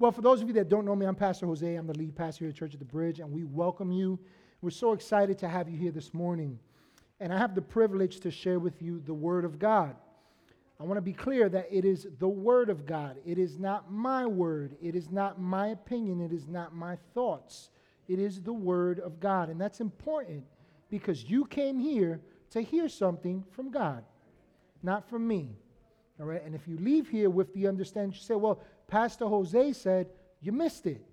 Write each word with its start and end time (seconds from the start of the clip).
Well, 0.00 0.12
for 0.12 0.22
those 0.22 0.40
of 0.40 0.48
you 0.48 0.54
that 0.54 0.70
don't 0.70 0.86
know 0.86 0.96
me, 0.96 1.04
I'm 1.04 1.14
Pastor 1.14 1.44
Jose. 1.44 1.74
I'm 1.74 1.86
the 1.86 1.92
lead 1.92 2.16
pastor 2.16 2.46
here 2.46 2.48
at 2.48 2.56
Church 2.56 2.72
of 2.72 2.78
the 2.78 2.86
Bridge, 2.86 3.20
and 3.20 3.30
we 3.30 3.44
welcome 3.44 3.92
you. 3.92 4.18
We're 4.62 4.70
so 4.70 4.94
excited 4.94 5.36
to 5.40 5.48
have 5.48 5.68
you 5.68 5.76
here 5.76 5.90
this 5.90 6.14
morning. 6.14 6.58
And 7.20 7.30
I 7.30 7.36
have 7.36 7.54
the 7.54 7.60
privilege 7.60 8.18
to 8.20 8.30
share 8.30 8.58
with 8.58 8.80
you 8.80 9.02
the 9.04 9.12
Word 9.12 9.44
of 9.44 9.58
God. 9.58 9.94
I 10.80 10.84
want 10.84 10.96
to 10.96 11.02
be 11.02 11.12
clear 11.12 11.50
that 11.50 11.68
it 11.70 11.84
is 11.84 12.06
the 12.18 12.26
Word 12.26 12.70
of 12.70 12.86
God. 12.86 13.18
It 13.26 13.36
is 13.36 13.58
not 13.58 13.92
my 13.92 14.24
word. 14.24 14.74
It 14.80 14.96
is 14.96 15.10
not 15.10 15.38
my 15.38 15.66
opinion. 15.66 16.22
It 16.22 16.32
is 16.32 16.48
not 16.48 16.74
my 16.74 16.96
thoughts. 17.12 17.68
It 18.08 18.18
is 18.18 18.40
the 18.40 18.54
Word 18.54 19.00
of 19.00 19.20
God. 19.20 19.50
And 19.50 19.60
that's 19.60 19.80
important 19.80 20.44
because 20.88 21.24
you 21.24 21.44
came 21.44 21.78
here 21.78 22.22
to 22.52 22.62
hear 22.62 22.88
something 22.88 23.44
from 23.52 23.70
God, 23.70 24.02
not 24.82 25.10
from 25.10 25.28
me. 25.28 25.58
All 26.18 26.26
right? 26.26 26.44
And 26.44 26.54
if 26.54 26.68
you 26.68 26.78
leave 26.78 27.08
here 27.08 27.28
with 27.28 27.52
the 27.54 27.66
understanding, 27.66 28.12
you 28.12 28.18
say, 28.18 28.34
well, 28.34 28.62
Pastor 28.90 29.26
Jose 29.26 29.72
said, 29.72 30.08
you 30.40 30.52
missed 30.52 30.86
it. 30.86 31.06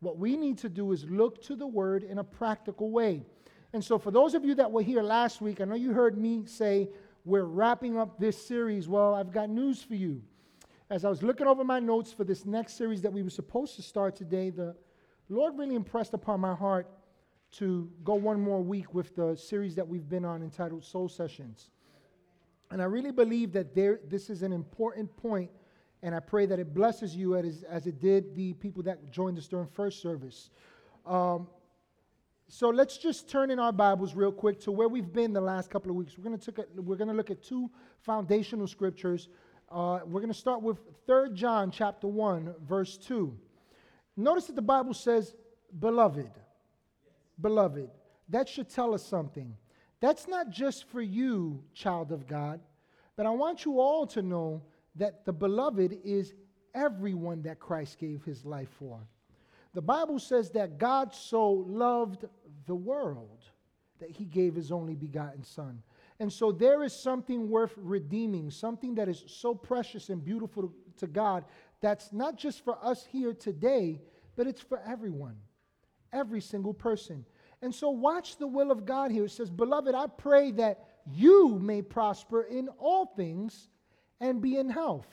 What 0.00 0.18
we 0.18 0.36
need 0.36 0.58
to 0.58 0.68
do 0.68 0.92
is 0.92 1.04
look 1.04 1.40
to 1.44 1.54
the 1.54 1.66
Word 1.66 2.02
in 2.02 2.18
a 2.18 2.24
practical 2.24 2.90
way. 2.90 3.24
And 3.72 3.84
so, 3.84 3.98
for 3.98 4.10
those 4.10 4.34
of 4.34 4.44
you 4.44 4.54
that 4.56 4.70
were 4.70 4.82
here 4.82 5.02
last 5.02 5.40
week, 5.40 5.60
I 5.60 5.64
know 5.64 5.74
you 5.74 5.92
heard 5.92 6.18
me 6.18 6.44
say, 6.46 6.88
we're 7.24 7.44
wrapping 7.44 7.98
up 7.98 8.18
this 8.18 8.46
series. 8.46 8.88
Well, 8.88 9.14
I've 9.14 9.32
got 9.32 9.50
news 9.50 9.82
for 9.82 9.94
you. 9.94 10.22
As 10.90 11.04
I 11.04 11.08
was 11.08 11.22
looking 11.22 11.46
over 11.46 11.64
my 11.64 11.80
notes 11.80 12.12
for 12.12 12.24
this 12.24 12.44
next 12.44 12.74
series 12.74 13.02
that 13.02 13.12
we 13.12 13.22
were 13.22 13.30
supposed 13.30 13.76
to 13.76 13.82
start 13.82 14.14
today, 14.16 14.50
the 14.50 14.76
Lord 15.28 15.58
really 15.58 15.74
impressed 15.74 16.14
upon 16.14 16.40
my 16.40 16.54
heart 16.54 16.88
to 17.52 17.90
go 18.04 18.14
one 18.14 18.40
more 18.40 18.62
week 18.62 18.94
with 18.94 19.14
the 19.16 19.36
series 19.36 19.74
that 19.76 19.86
we've 19.86 20.08
been 20.08 20.24
on 20.24 20.42
entitled 20.42 20.84
Soul 20.84 21.08
Sessions. 21.08 21.70
And 22.70 22.82
I 22.82 22.84
really 22.84 23.12
believe 23.12 23.52
that 23.52 23.74
there, 23.74 24.00
this 24.08 24.28
is 24.30 24.42
an 24.42 24.52
important 24.52 25.16
point, 25.16 25.50
and 26.02 26.14
I 26.14 26.20
pray 26.20 26.46
that 26.46 26.58
it 26.58 26.74
blesses 26.74 27.16
you 27.16 27.36
as, 27.36 27.64
as 27.68 27.86
it 27.86 28.00
did 28.00 28.34
the 28.34 28.52
people 28.54 28.82
that 28.84 29.10
joined 29.10 29.38
us 29.38 29.48
during 29.48 29.66
first 29.66 30.00
service. 30.00 30.50
Um, 31.04 31.48
so 32.48 32.68
let's 32.68 32.96
just 32.96 33.28
turn 33.28 33.50
in 33.50 33.58
our 33.58 33.72
Bibles 33.72 34.14
real 34.14 34.30
quick 34.30 34.60
to 34.60 34.72
where 34.72 34.88
we've 34.88 35.12
been 35.12 35.32
the 35.32 35.40
last 35.40 35.68
couple 35.68 35.90
of 35.90 35.96
weeks. 35.96 36.16
We're 36.16 36.24
going 36.24 36.38
to, 36.38 36.66
we're 36.76 36.96
going 36.96 37.08
to 37.08 37.14
look 37.14 37.30
at 37.30 37.42
two 37.42 37.70
foundational 38.02 38.68
scriptures. 38.68 39.28
Uh, 39.70 40.00
we're 40.06 40.20
going 40.20 40.32
to 40.32 40.38
start 40.38 40.62
with 40.62 40.78
3 41.06 41.30
John 41.34 41.72
chapter 41.72 42.06
1, 42.06 42.54
verse 42.68 42.98
2. 42.98 43.36
Notice 44.16 44.46
that 44.46 44.56
the 44.56 44.62
Bible 44.62 44.94
says, 44.94 45.34
beloved. 45.80 46.30
Beloved. 47.40 47.90
That 48.28 48.48
should 48.48 48.68
tell 48.68 48.94
us 48.94 49.04
something. 49.04 49.56
That's 50.00 50.28
not 50.28 50.50
just 50.50 50.88
for 50.88 51.00
you, 51.00 51.64
child 51.74 52.12
of 52.12 52.26
God, 52.26 52.60
but 53.16 53.26
I 53.26 53.30
want 53.30 53.64
you 53.64 53.80
all 53.80 54.06
to 54.08 54.22
know 54.22 54.62
that 54.96 55.24
the 55.24 55.32
beloved 55.32 55.98
is 56.04 56.34
everyone 56.74 57.42
that 57.42 57.58
Christ 57.58 57.98
gave 57.98 58.24
his 58.24 58.44
life 58.44 58.70
for. 58.78 59.00
The 59.74 59.82
Bible 59.82 60.18
says 60.18 60.50
that 60.52 60.78
God 60.78 61.14
so 61.14 61.50
loved 61.50 62.24
the 62.66 62.74
world 62.74 63.44
that 63.98 64.10
he 64.10 64.24
gave 64.24 64.54
his 64.54 64.72
only 64.72 64.94
begotten 64.94 65.42
Son. 65.42 65.82
And 66.18 66.32
so 66.32 66.50
there 66.50 66.82
is 66.82 66.94
something 66.94 67.48
worth 67.48 67.74
redeeming, 67.76 68.50
something 68.50 68.94
that 68.94 69.08
is 69.08 69.24
so 69.26 69.54
precious 69.54 70.08
and 70.08 70.24
beautiful 70.24 70.72
to 70.98 71.06
God 71.06 71.44
that's 71.80 72.12
not 72.12 72.36
just 72.36 72.64
for 72.64 72.82
us 72.82 73.04
here 73.04 73.34
today, 73.34 74.00
but 74.34 74.46
it's 74.46 74.60
for 74.60 74.80
everyone, 74.86 75.36
every 76.12 76.40
single 76.40 76.74
person. 76.74 77.24
And 77.62 77.74
so 77.74 77.90
watch 77.90 78.38
the 78.38 78.46
will 78.46 78.70
of 78.70 78.86
God 78.86 79.10
here. 79.10 79.24
It 79.24 79.30
says, 79.30 79.50
Beloved, 79.50 79.94
I 79.94 80.06
pray 80.06 80.52
that 80.52 80.84
you 81.10 81.58
may 81.58 81.82
prosper 81.82 82.42
in 82.42 82.68
all 82.78 83.06
things 83.06 83.68
and 84.20 84.40
be 84.40 84.56
in 84.56 84.68
health, 84.68 85.06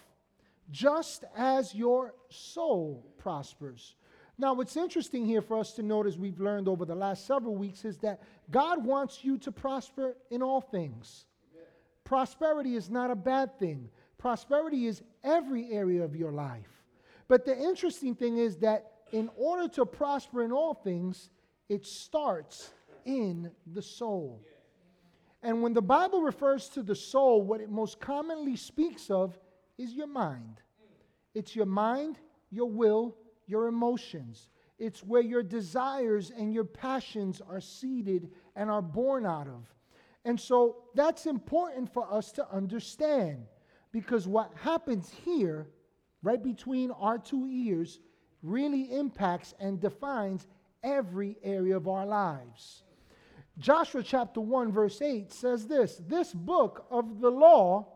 just 0.71 1.25
as 1.35 1.73
your 1.75 2.13
soul 2.29 3.05
prospers. 3.17 3.95
Now, 4.37 4.53
what's 4.53 4.77
interesting 4.77 5.25
here 5.25 5.41
for 5.41 5.59
us 5.59 5.73
to 5.73 5.83
note, 5.83 6.07
as 6.07 6.17
we've 6.17 6.39
learned 6.39 6.67
over 6.67 6.85
the 6.85 6.95
last 6.95 7.27
several 7.27 7.55
weeks, 7.55 7.85
is 7.85 7.97
that 7.99 8.21
God 8.49 8.83
wants 8.83 9.23
you 9.23 9.37
to 9.39 9.51
prosper 9.51 10.15
in 10.31 10.41
all 10.41 10.61
things. 10.61 11.25
Prosperity 12.03 12.75
is 12.75 12.89
not 12.89 13.11
a 13.11 13.15
bad 13.15 13.57
thing, 13.59 13.89
prosperity 14.17 14.87
is 14.87 15.01
every 15.23 15.71
area 15.71 16.03
of 16.03 16.15
your 16.15 16.31
life. 16.31 16.83
But 17.27 17.45
the 17.45 17.57
interesting 17.57 18.15
thing 18.15 18.37
is 18.37 18.57
that 18.57 18.91
in 19.11 19.29
order 19.37 19.67
to 19.75 19.85
prosper 19.85 20.43
in 20.43 20.51
all 20.51 20.73
things, 20.73 21.29
it 21.69 21.85
starts 21.85 22.71
in 23.05 23.51
the 23.73 23.81
soul. 23.81 24.41
And 25.43 25.61
when 25.61 25.73
the 25.73 25.81
Bible 25.81 26.21
refers 26.21 26.69
to 26.69 26.81
the 26.81 26.95
soul, 26.95 27.41
what 27.41 27.59
it 27.59 27.69
most 27.69 27.99
commonly 27.99 28.55
speaks 28.55 29.11
of 29.11 29.37
is 29.77 29.93
your 29.93 30.07
mind. 30.07 30.61
It's 31.35 31.55
your 31.55 31.65
mind, 31.65 32.17
your 32.49 32.69
will, 32.69 33.17
your 33.45 33.67
emotions. 33.67 34.47
It's 34.79 35.03
where 35.03 35.21
your 35.21 35.43
desires 35.43 36.31
and 36.31 36.53
your 36.53 36.63
passions 36.63 37.41
are 37.41 37.59
seated 37.59 38.31
and 38.55 38.69
are 38.71 38.81
born 38.81 39.25
out 39.25 39.47
of. 39.47 39.67
And 40.25 40.39
so 40.39 40.77
that's 40.95 41.25
important 41.25 41.93
for 41.93 42.11
us 42.11 42.31
to 42.33 42.49
understand 42.49 43.45
because 43.91 44.27
what 44.27 44.53
happens 44.55 45.11
here, 45.25 45.67
right 46.21 46.41
between 46.41 46.91
our 46.91 47.17
two 47.17 47.47
ears, 47.47 47.99
really 48.41 48.93
impacts 48.95 49.53
and 49.59 49.79
defines 49.79 50.47
every 50.83 51.37
area 51.43 51.75
of 51.75 51.87
our 51.87 52.05
lives. 52.05 52.83
Joshua 53.57 54.03
chapter 54.03 54.41
1, 54.41 54.71
verse 54.71 55.01
8 55.01 55.31
says 55.31 55.67
this 55.67 56.01
This 56.07 56.33
book 56.33 56.85
of 56.89 57.21
the 57.21 57.29
law 57.29 57.87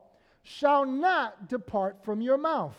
shall 0.44 0.86
not 0.86 1.50
depart 1.50 2.04
from 2.04 2.22
your 2.22 2.38
mouth 2.38 2.76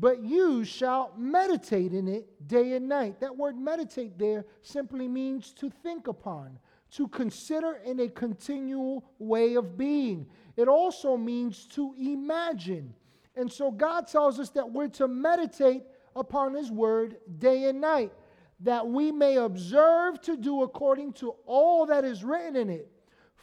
but 0.00 0.22
you 0.22 0.64
shall 0.64 1.12
meditate 1.16 1.92
in 1.92 2.08
it 2.08 2.48
day 2.48 2.72
and 2.72 2.88
night. 2.88 3.20
That 3.20 3.36
word 3.36 3.58
meditate 3.58 4.18
there 4.18 4.46
simply 4.62 5.06
means 5.06 5.52
to 5.52 5.68
think 5.68 6.08
upon, 6.08 6.58
to 6.92 7.06
consider 7.08 7.74
in 7.84 8.00
a 8.00 8.08
continual 8.08 9.04
way 9.18 9.56
of 9.56 9.76
being. 9.76 10.26
It 10.56 10.68
also 10.68 11.18
means 11.18 11.66
to 11.74 11.94
imagine. 11.98 12.94
And 13.36 13.52
so 13.52 13.70
God 13.70 14.06
tells 14.06 14.40
us 14.40 14.48
that 14.50 14.70
we're 14.72 14.88
to 14.88 15.06
meditate 15.06 15.82
upon 16.16 16.54
His 16.54 16.70
word 16.72 17.18
day 17.38 17.64
and 17.64 17.82
night, 17.82 18.10
that 18.60 18.86
we 18.86 19.10
may 19.10 19.36
observe 19.36 20.20
to 20.22 20.36
do 20.36 20.62
according 20.62 21.14
to 21.14 21.34
all 21.46 21.86
that 21.86 22.04
is 22.04 22.22
written 22.22 22.56
in 22.56 22.70
it. 22.70 22.90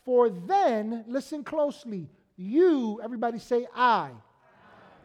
For 0.06 0.30
then, 0.30 1.04
listen 1.08 1.44
closely, 1.44 2.10
you, 2.38 3.00
everybody 3.04 3.40
say, 3.40 3.68
I 3.76 4.12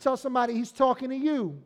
Tell 0.03 0.17
somebody 0.17 0.55
he's 0.55 0.73
talking 0.73 1.11
to 1.11 1.17
you. 1.17 1.63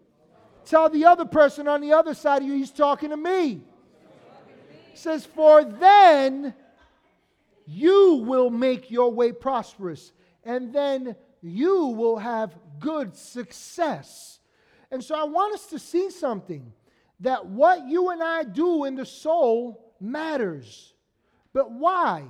Tell 0.66 0.90
the 0.90 1.06
other 1.06 1.24
person 1.24 1.66
on 1.66 1.80
the 1.80 1.94
other 1.94 2.12
side 2.12 2.42
of 2.42 2.48
you 2.48 2.52
he's 2.52 2.70
talking 2.70 3.08
to 3.08 3.16
me. 3.16 3.62
says, 4.92 5.24
For 5.24 5.64
then 5.64 6.52
you 7.64 8.16
will 8.26 8.50
make 8.50 8.90
your 8.90 9.10
way 9.10 9.32
prosperous, 9.32 10.12
and 10.44 10.70
then 10.70 11.16
you 11.40 11.86
will 11.86 12.18
have 12.18 12.54
good 12.78 13.16
success. 13.16 14.38
And 14.90 15.02
so 15.02 15.14
I 15.14 15.24
want 15.24 15.54
us 15.54 15.68
to 15.68 15.78
see 15.78 16.10
something 16.10 16.74
that 17.20 17.46
what 17.46 17.86
you 17.86 18.10
and 18.10 18.22
I 18.22 18.44
do 18.44 18.84
in 18.84 18.94
the 18.94 19.06
soul 19.06 19.94
matters. 20.00 20.94
But 21.52 21.70
why? 21.72 22.24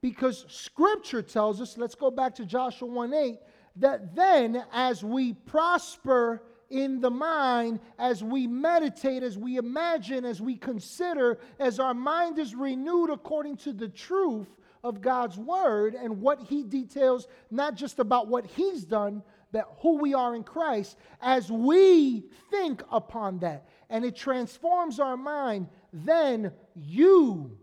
Because 0.00 0.44
scripture 0.48 1.22
tells 1.22 1.60
us, 1.60 1.76
let's 1.76 1.94
go 1.94 2.10
back 2.10 2.34
to 2.36 2.46
Joshua 2.46 2.88
1 2.88 3.12
8, 3.12 3.38
that 3.76 4.14
then 4.14 4.64
as 4.72 5.02
we 5.04 5.32
prosper 5.32 6.42
in 6.70 7.00
the 7.00 7.10
mind, 7.10 7.80
as 7.98 8.24
we 8.24 8.46
meditate, 8.46 9.22
as 9.22 9.36
we 9.36 9.56
imagine, 9.58 10.24
as 10.24 10.40
we 10.40 10.56
consider, 10.56 11.38
as 11.58 11.78
our 11.78 11.94
mind 11.94 12.38
is 12.38 12.54
renewed 12.54 13.10
according 13.10 13.56
to 13.58 13.72
the 13.72 13.88
truth 13.88 14.48
of 14.82 15.00
God's 15.00 15.38
word 15.38 15.94
and 15.94 16.20
what 16.20 16.40
He 16.40 16.62
details, 16.62 17.28
not 17.50 17.74
just 17.74 17.98
about 17.98 18.28
what 18.28 18.46
He's 18.46 18.84
done, 18.84 19.22
but 19.52 19.76
who 19.80 19.98
we 19.98 20.14
are 20.14 20.34
in 20.34 20.42
Christ, 20.42 20.96
as 21.20 21.50
we 21.50 22.24
think 22.50 22.82
upon 22.90 23.38
that 23.38 23.68
and 23.90 24.04
it 24.04 24.16
transforms 24.16 25.00
our 25.00 25.16
mind, 25.16 25.68
then 25.92 26.52
you, 26.74 27.56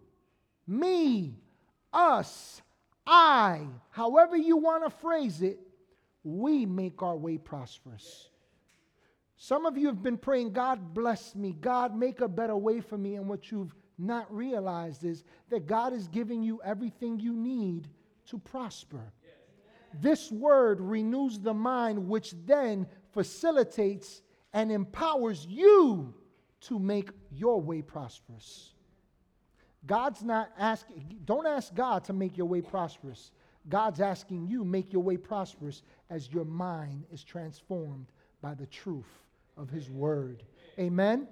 me, 0.68 1.36
us, 1.92 2.62
I, 3.06 3.68
however 3.90 4.38
you 4.38 4.58
want 4.58 4.84
to 4.84 4.90
phrase 4.90 5.42
it, 5.42 5.60
we 6.24 6.66
make 6.66 7.02
our 7.02 7.18
way 7.18 7.38
prosperous. 7.38 8.30
Some 9.38 9.66
of 9.66 9.76
you 9.76 9.88
have 9.88 10.04
been 10.04 10.18
praying, 10.18 10.54
God 10.54 10.94
bless 10.94 11.36
me, 11.36 11.56
God 11.60 11.96
make 11.96 12.22
a 12.22 12.28
better 12.28 12.56
way 12.56 12.80
for 12.80 12.98
me. 12.98 13.16
And 13.16 13.28
what 13.28 13.52
you've 13.52 13.74
not 13.98 14.34
realized 14.34 15.04
is 15.04 15.24
that 15.50 15.66
God 15.66 15.94
is 15.94 16.08
giving 16.08 16.44
you 16.44 16.62
everything 16.64 17.20
you 17.20 17.34
need 17.34 17.88
to 18.28 18.38
prosper. 18.38 19.12
This 20.00 20.32
word 20.32 20.80
renews 20.80 21.40
the 21.40 21.54
mind, 21.54 22.08
which 22.08 22.34
then 22.46 22.88
facilitates 23.14 24.22
and 24.54 24.72
empowers 24.72 25.46
you 25.46 26.14
to 26.62 26.80
make 26.80 27.10
your 27.32 27.62
way 27.62 27.82
prosperous. 27.82 28.74
God's 29.86 30.22
not 30.22 30.52
asking, 30.60 31.20
don't 31.26 31.48
ask 31.48 31.74
God 31.74 32.04
to 32.06 32.14
make 32.14 32.38
your 32.38 32.46
way 32.46 32.62
prosperous. 32.62 33.32
God's 33.70 34.00
asking 34.00 34.48
you, 34.48 34.64
make 34.64 34.94
your 34.94 35.02
way 35.02 35.18
prosperous 35.18 35.82
as 36.10 36.32
your 36.32 36.46
mind 36.46 37.06
is 37.12 37.24
transformed 37.24 38.08
by 38.42 38.54
the 38.54 38.66
truth 38.68 39.24
of 39.58 39.70
His 39.70 39.90
Word. 39.90 40.44
Amen. 40.80 41.28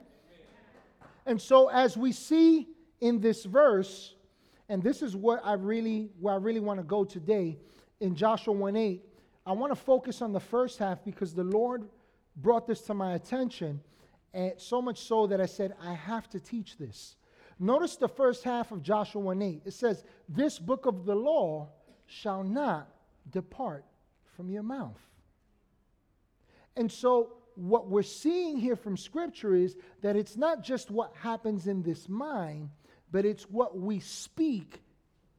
And 1.26 1.40
so 1.40 1.70
as 1.70 1.96
we 1.96 2.12
see 2.12 2.68
in 3.02 3.20
this 3.20 3.46
verse, 3.46 4.16
and 4.68 4.84
this 4.84 5.02
is 5.02 5.16
what 5.16 5.42
I 5.44 5.54
really 5.54 6.10
where 6.20 6.34
I 6.34 6.38
really 6.38 6.60
want 6.60 6.80
to 6.80 6.84
go 6.84 7.04
today 7.04 7.58
in 8.00 8.16
Joshua 8.16 8.54
1 8.54 8.76
8, 8.76 9.06
I 9.46 9.52
want 9.52 9.72
to 9.72 9.76
focus 9.76 10.22
on 10.22 10.32
the 10.32 10.40
first 10.40 10.80
half 10.80 11.04
because 11.04 11.34
the 11.34 11.44
Lord 11.44 11.88
brought 12.42 12.68
this 12.68 12.82
to 12.82 12.94
my 12.94 13.14
attention, 13.14 13.82
and 14.34 14.54
so 14.58 14.82
much 14.82 15.00
so 15.00 15.28
that 15.28 15.42
I 15.42 15.46
said 15.46 15.76
I 15.82 15.94
have 15.94 16.30
to 16.30 16.40
teach 16.40 16.78
this. 16.78 17.16
Notice 17.60 17.98
the 17.98 18.08
first 18.08 18.44
half 18.44 18.72
of 18.72 18.82
Joshua 18.82 19.22
1:8. 19.22 19.62
It 19.66 19.74
says, 19.74 20.04
"This 20.28 20.60
book 20.60 20.86
of 20.86 21.06
the 21.06 21.16
law 21.16 21.70
shall 22.06 22.44
not 22.44 22.90
depart 23.30 23.86
from 24.24 24.50
your 24.50 24.64
mouth." 24.64 25.02
And 26.76 26.92
so 26.92 27.38
what 27.56 27.90
we're 27.90 28.04
seeing 28.04 28.58
here 28.58 28.78
from 28.78 28.96
scripture 28.96 29.54
is 29.54 29.76
that 30.02 30.16
it's 30.16 30.38
not 30.38 30.62
just 30.62 30.90
what 30.90 31.14
happens 31.16 31.68
in 31.68 31.84
this 31.84 32.08
mind, 32.08 32.70
but 33.12 33.26
it's 33.26 33.50
what 33.50 33.78
we 33.78 34.00
speak 34.00 34.82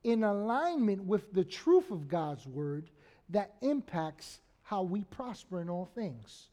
in 0.02 0.22
alignment 0.22 1.04
with 1.04 1.32
the 1.32 1.44
truth 1.44 1.90
of 1.90 2.08
God's 2.08 2.46
word 2.46 2.90
that 3.30 3.56
impacts 3.62 4.40
how 4.62 4.82
we 4.82 5.04
prosper 5.04 5.60
in 5.60 5.70
all 5.70 5.86
things. 5.86 6.50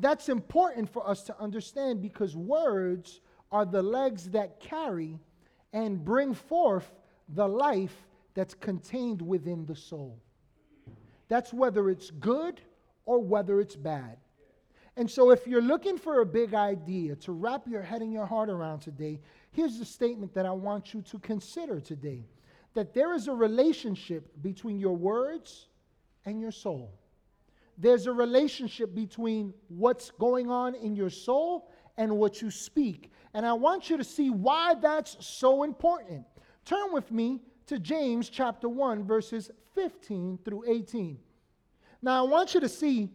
That's 0.00 0.28
important 0.28 0.88
for 0.88 1.06
us 1.08 1.22
to 1.24 1.40
understand 1.40 2.00
because 2.00 2.36
words 2.36 3.20
are 3.50 3.66
the 3.66 3.82
legs 3.82 4.30
that 4.30 4.60
carry 4.60 5.18
and 5.72 6.04
bring 6.04 6.34
forth 6.34 6.90
the 7.28 7.46
life 7.46 8.06
that's 8.34 8.54
contained 8.54 9.20
within 9.20 9.66
the 9.66 9.74
soul. 9.74 10.18
That's 11.28 11.52
whether 11.52 11.90
it's 11.90 12.10
good 12.10 12.60
or 13.04 13.18
whether 13.18 13.60
it's 13.60 13.76
bad. 13.76 14.18
And 14.96 15.08
so, 15.08 15.30
if 15.30 15.46
you're 15.46 15.62
looking 15.62 15.96
for 15.96 16.20
a 16.20 16.26
big 16.26 16.54
idea 16.54 17.14
to 17.16 17.32
wrap 17.32 17.68
your 17.68 17.82
head 17.82 18.02
and 18.02 18.12
your 18.12 18.26
heart 18.26 18.50
around 18.50 18.80
today, 18.80 19.20
here's 19.52 19.78
the 19.78 19.84
statement 19.84 20.34
that 20.34 20.44
I 20.44 20.50
want 20.50 20.92
you 20.92 21.02
to 21.02 21.18
consider 21.20 21.80
today 21.80 22.24
that 22.74 22.94
there 22.94 23.14
is 23.14 23.28
a 23.28 23.32
relationship 23.32 24.30
between 24.42 24.78
your 24.78 24.96
words 24.96 25.68
and 26.24 26.40
your 26.40 26.50
soul. 26.50 26.92
There's 27.78 28.06
a 28.06 28.12
relationship 28.12 28.94
between 28.94 29.54
what's 29.68 30.10
going 30.10 30.50
on 30.50 30.74
in 30.74 30.96
your 30.96 31.10
soul 31.10 31.70
and 31.96 32.18
what 32.18 32.42
you 32.42 32.50
speak. 32.50 33.12
And 33.34 33.46
I 33.46 33.52
want 33.52 33.88
you 33.88 33.96
to 33.96 34.04
see 34.04 34.30
why 34.30 34.74
that's 34.74 35.16
so 35.24 35.62
important. 35.62 36.24
Turn 36.64 36.92
with 36.92 37.12
me 37.12 37.40
to 37.66 37.78
James 37.78 38.28
chapter 38.28 38.68
1, 38.68 39.04
verses 39.04 39.50
15 39.74 40.40
through 40.44 40.64
18. 40.66 41.18
Now, 42.02 42.24
I 42.24 42.28
want 42.28 42.54
you 42.54 42.60
to 42.60 42.68
see 42.68 43.10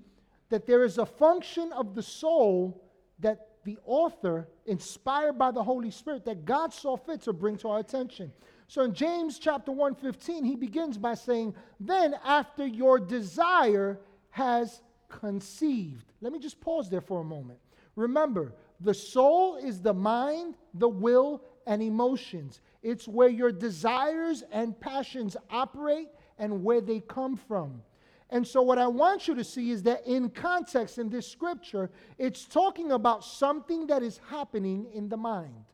that 0.50 0.66
there 0.66 0.84
is 0.84 0.98
a 0.98 1.06
function 1.06 1.72
of 1.74 1.94
the 1.94 2.04
soul 2.04 2.84
that 3.20 3.48
the 3.66 3.78
author, 3.86 4.48
inspired 4.66 5.38
by 5.38 5.52
the 5.52 5.64
Holy 5.64 5.92
Spirit, 5.92 6.26
that 6.26 6.46
God 6.46 6.74
saw 6.74 6.98
fit 6.98 7.22
to 7.22 7.34
bring 7.34 7.58
to 7.58 7.70
our 7.70 7.80
attention. 7.80 8.32
So 8.68 8.82
in 8.82 8.94
James 8.94 9.40
chapter 9.40 9.72
1, 9.72 9.96
15, 9.96 10.44
he 10.44 10.56
begins 10.56 10.98
by 10.98 11.14
saying, 11.14 11.56
Then 11.80 12.16
after 12.26 12.66
your 12.66 13.00
desire 13.00 14.00
has 14.34 14.82
conceived. 15.10 16.12
Let 16.20 16.34
me 16.34 16.40
just 16.40 16.60
pause 16.60 16.90
there 16.90 17.02
for 17.02 17.22
a 17.22 17.24
moment. 17.24 17.60
Remember, 17.96 18.52
the 18.80 18.94
soul 18.94 19.58
is 19.58 19.80
the 19.80 19.94
mind, 19.94 20.56
the 20.74 20.90
will, 20.90 21.44
and 21.68 21.84
emotions. 21.84 22.60
It's 22.82 23.08
where 23.08 23.30
your 23.30 23.52
desires 23.52 24.44
and 24.52 24.78
passions 24.80 25.38
operate 25.52 26.08
and 26.40 26.64
where 26.64 26.82
they 26.82 27.00
come 27.02 27.36
from. 27.36 27.84
And 28.32 28.48
so, 28.48 28.64
what 28.64 28.80
I 28.80 28.88
want 28.88 29.28
you 29.28 29.36
to 29.36 29.44
see 29.44 29.70
is 29.70 29.84
that 29.84 30.08
in 30.08 30.32
context 30.32 30.98
in 30.98 31.12
this 31.12 31.28
scripture, 31.28 31.92
it's 32.18 32.46
talking 32.46 32.92
about 32.92 33.24
something 33.24 33.86
that 33.86 34.02
is 34.02 34.20
happening 34.32 34.88
in 34.96 35.10
the 35.10 35.18
mind. 35.18 35.66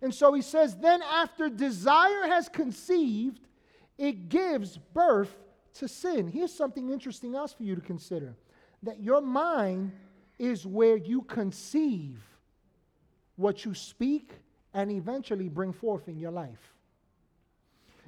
And 0.00 0.12
so 0.12 0.34
he 0.34 0.42
says, 0.42 0.76
then 0.76 1.00
after 1.00 1.48
desire 1.48 2.26
has 2.26 2.48
conceived, 2.48 3.46
it 3.96 4.28
gives 4.28 4.76
birth 4.76 5.32
to 5.74 5.88
sin. 5.88 6.28
Here's 6.28 6.52
something 6.52 6.90
interesting 6.90 7.34
else 7.34 7.52
for 7.52 7.62
you 7.62 7.74
to 7.74 7.80
consider 7.80 8.34
that 8.82 9.00
your 9.00 9.20
mind 9.20 9.92
is 10.38 10.66
where 10.66 10.96
you 10.96 11.22
conceive 11.22 12.20
what 13.36 13.64
you 13.64 13.74
speak 13.74 14.32
and 14.74 14.90
eventually 14.90 15.48
bring 15.48 15.72
forth 15.72 16.08
in 16.08 16.18
your 16.18 16.30
life. 16.30 16.74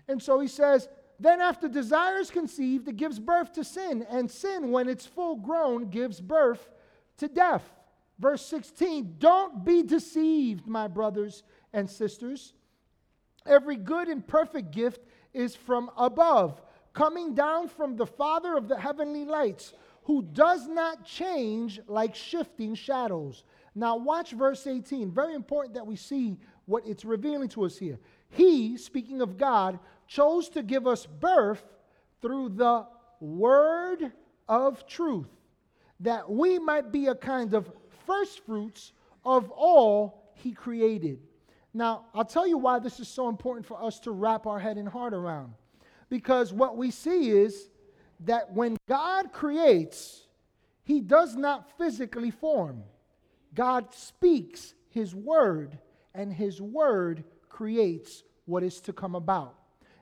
And 0.09 0.23
so 0.23 0.41
he 0.41 0.49
says, 0.49 0.89
then, 1.21 1.41
after 1.41 1.69
desire 1.69 2.19
is 2.19 2.31
conceived, 2.31 2.89
it 2.89 2.97
gives 2.97 3.19
birth 3.19 3.53
to 3.53 3.65
sin. 3.65 4.05
And 4.11 4.31
sin, 4.31 4.71
when 4.71 4.89
it's 4.89 5.07
full 5.07 5.37
grown, 5.37 5.89
gives 5.89 6.21
birth 6.21 6.69
to 7.19 7.29
death. 7.29 7.63
Verse 8.19 8.45
16 8.47 9.17
Don't 9.19 9.65
be 9.65 9.83
deceived, 9.83 10.67
my 10.67 10.89
brothers 10.89 11.45
and 11.73 11.89
sisters. 11.89 12.53
Every 13.47 13.77
good 13.77 14.09
and 14.09 14.27
perfect 14.27 14.73
gift 14.73 15.01
is 15.33 15.55
from 15.55 15.91
above, 15.97 16.61
coming 16.95 17.35
down 17.35 17.69
from 17.69 17.97
the 17.97 18.07
Father 18.07 18.57
of 18.57 18.69
the 18.69 18.79
heavenly 18.79 19.25
lights, 19.25 19.75
who 20.05 20.23
does 20.23 20.67
not 20.69 21.05
change 21.05 21.81
like 21.87 22.15
shifting 22.15 22.75
shadows. 22.75 23.45
Now, 23.75 23.97
watch 23.97 24.33
verse 24.33 24.67
18. 24.67 25.11
Very 25.11 25.35
important 25.35 25.75
that 25.75 25.87
we 25.87 25.97
see 25.97 26.39
what 26.67 26.87
it's 26.87 27.05
revealing 27.05 27.49
to 27.51 27.65
us 27.65 27.77
here. 27.77 27.99
He, 28.31 28.77
speaking 28.77 29.21
of 29.21 29.37
God, 29.37 29.79
chose 30.07 30.49
to 30.51 30.63
give 30.63 30.87
us 30.87 31.07
birth 31.07 31.63
through 32.23 32.51
the 32.51 32.87
word 33.21 34.13
of 34.49 34.87
truth, 34.87 35.29
that 36.01 36.31
we 36.31 36.59
might 36.59 36.93
be 36.93 37.07
a 37.07 37.15
kind 37.15 37.55
of 37.55 37.71
first 38.07 38.45
fruits 38.45 38.93
of 39.25 39.51
all 39.51 40.33
he 40.35 40.53
created. 40.53 41.19
Now, 41.73 42.05
I'll 42.15 42.25
tell 42.25 42.47
you 42.47 42.59
why 42.59 42.79
this 42.79 43.01
is 43.01 43.09
so 43.09 43.29
important 43.29 43.67
for 43.67 43.83
us 43.83 43.99
to 44.01 44.11
wrap 44.13 44.47
our 44.47 44.59
head 44.59 44.77
and 44.77 44.89
heart 44.89 45.15
around. 45.15 45.55
Because 46.15 46.53
what 46.53 46.77
we 46.77 46.93
see 46.93 47.31
is 47.31 47.71
that 48.21 48.53
when 48.53 48.77
God 48.89 49.33
creates, 49.33 50.29
he 50.85 51.01
does 51.01 51.35
not 51.35 51.77
physically 51.77 52.31
form. 52.31 52.85
God 53.53 53.93
speaks 53.93 54.75
his 54.91 55.13
word, 55.13 55.77
and 56.15 56.33
his 56.33 56.61
word 56.61 57.25
creates 57.49 58.23
what 58.45 58.63
is 58.63 58.81
to 58.83 58.93
come 58.93 59.17
about. 59.17 59.57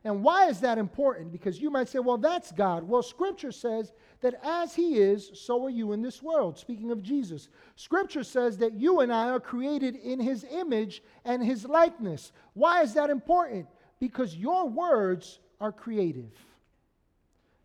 And 0.04 0.22
why 0.22 0.50
is 0.50 0.60
that 0.60 0.76
important? 0.76 1.32
Because 1.32 1.58
you 1.58 1.70
might 1.70 1.88
say, 1.88 1.98
well, 1.98 2.18
that's 2.18 2.52
God. 2.52 2.86
Well, 2.86 3.02
Scripture 3.02 3.50
says 3.50 3.94
that 4.20 4.34
as 4.44 4.74
He 4.74 4.96
is, 4.96 5.30
so 5.32 5.64
are 5.64 5.70
you 5.70 5.92
in 5.92 6.02
this 6.02 6.22
world. 6.22 6.58
Speaking 6.58 6.90
of 6.90 7.02
Jesus, 7.02 7.48
Scripture 7.76 8.24
says 8.24 8.58
that 8.58 8.74
you 8.74 9.00
and 9.00 9.10
I 9.10 9.30
are 9.30 9.40
created 9.40 9.96
in 9.96 10.20
His 10.20 10.44
image 10.50 11.02
and 11.24 11.42
His 11.42 11.64
likeness. 11.64 12.32
Why 12.52 12.82
is 12.82 12.92
that 12.92 13.08
important? 13.08 13.66
Because 13.98 14.36
your 14.36 14.68
words 14.68 15.38
are 15.62 15.72
creative. 15.72 16.30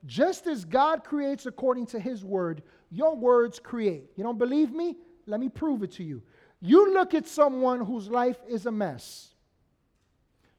Just 0.05 0.47
as 0.47 0.63
God 0.63 1.03
creates 1.03 1.45
according 1.45 1.87
to 1.87 1.99
His 1.99 2.23
word, 2.23 2.63
your 2.89 3.15
words 3.15 3.59
create. 3.59 4.11
You 4.15 4.23
don't 4.23 4.37
believe 4.37 4.71
me? 4.71 4.95
Let 5.25 5.41
me 5.41 5.49
prove 5.49 5.83
it 5.83 5.91
to 5.93 6.03
you. 6.03 6.21
You 6.61 6.93
look 6.93 7.13
at 7.13 7.27
someone 7.27 7.81
whose 7.81 8.09
life 8.09 8.37
is 8.47 8.65
a 8.65 8.71
mess 8.71 9.33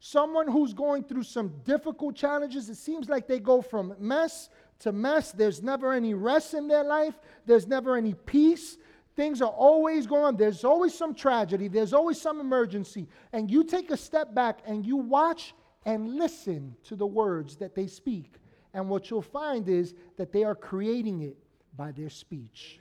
someone 0.01 0.49
who's 0.49 0.73
going 0.73 1.05
through 1.05 1.25
some 1.25 1.53
difficult 1.65 2.15
challenges, 2.15 2.69
it 2.69 2.77
seems 2.77 3.09
like 3.09 3.27
they 3.27 3.41
go 3.41 3.61
from 3.61 3.95
mess 3.99 4.49
to 4.81 4.93
mess. 4.93 5.33
There's 5.33 5.63
never 5.63 5.93
any 5.93 6.15
rest 6.15 6.55
in 6.55 6.69
their 6.69 6.85
life, 6.85 7.19
there's 7.47 7.67
never 7.67 7.97
any 7.97 8.15
peace. 8.15 8.77
Things 9.17 9.43
are 9.43 9.51
always 9.51 10.07
going 10.07 10.23
on. 10.23 10.37
There's 10.37 10.63
always 10.63 10.95
some 10.95 11.13
tragedy, 11.13 11.67
there's 11.69 11.93
always 11.93 12.21
some 12.21 12.41
emergency. 12.41 13.09
And 13.33 13.51
you 13.51 13.65
take 13.65 13.91
a 13.91 13.97
step 13.97 14.33
back 14.33 14.61
and 14.65 14.87
you 14.87 14.97
watch 14.97 15.55
and 15.85 16.17
listen 16.17 16.77
to 16.85 16.97
the 16.97 17.07
words 17.07 17.57
that 17.57 17.75
they 17.75 17.87
speak. 17.87 18.35
And 18.75 18.89
what 18.89 19.11
you'll 19.11 19.23
find 19.23 19.69
is 19.69 19.95
that 20.17 20.33
they 20.33 20.45
are 20.45 20.55
creating 20.55 21.23
it 21.23 21.37
by 21.77 21.93
their 21.93 22.11
speech. 22.11 22.79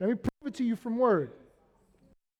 Let 0.00 0.10
me 0.10 0.16
prove 0.16 0.52
it 0.52 0.54
to 0.54 0.64
you 0.64 0.76
from 0.76 0.98
word. 0.98 1.32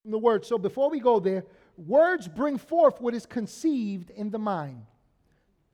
From 0.03 0.11
the 0.11 0.19
word. 0.19 0.45
So 0.45 0.59
before 0.59 0.91
we 0.91 1.01
go 1.01 1.21
there, 1.21 1.45
Words 1.77 2.29
bring 2.29 2.59
forth 2.59 3.01
what 3.01 3.15
is 3.15 3.27
conceived 3.27 4.11
in 4.11 4.31
the 4.31 4.39
mind. 4.39 4.85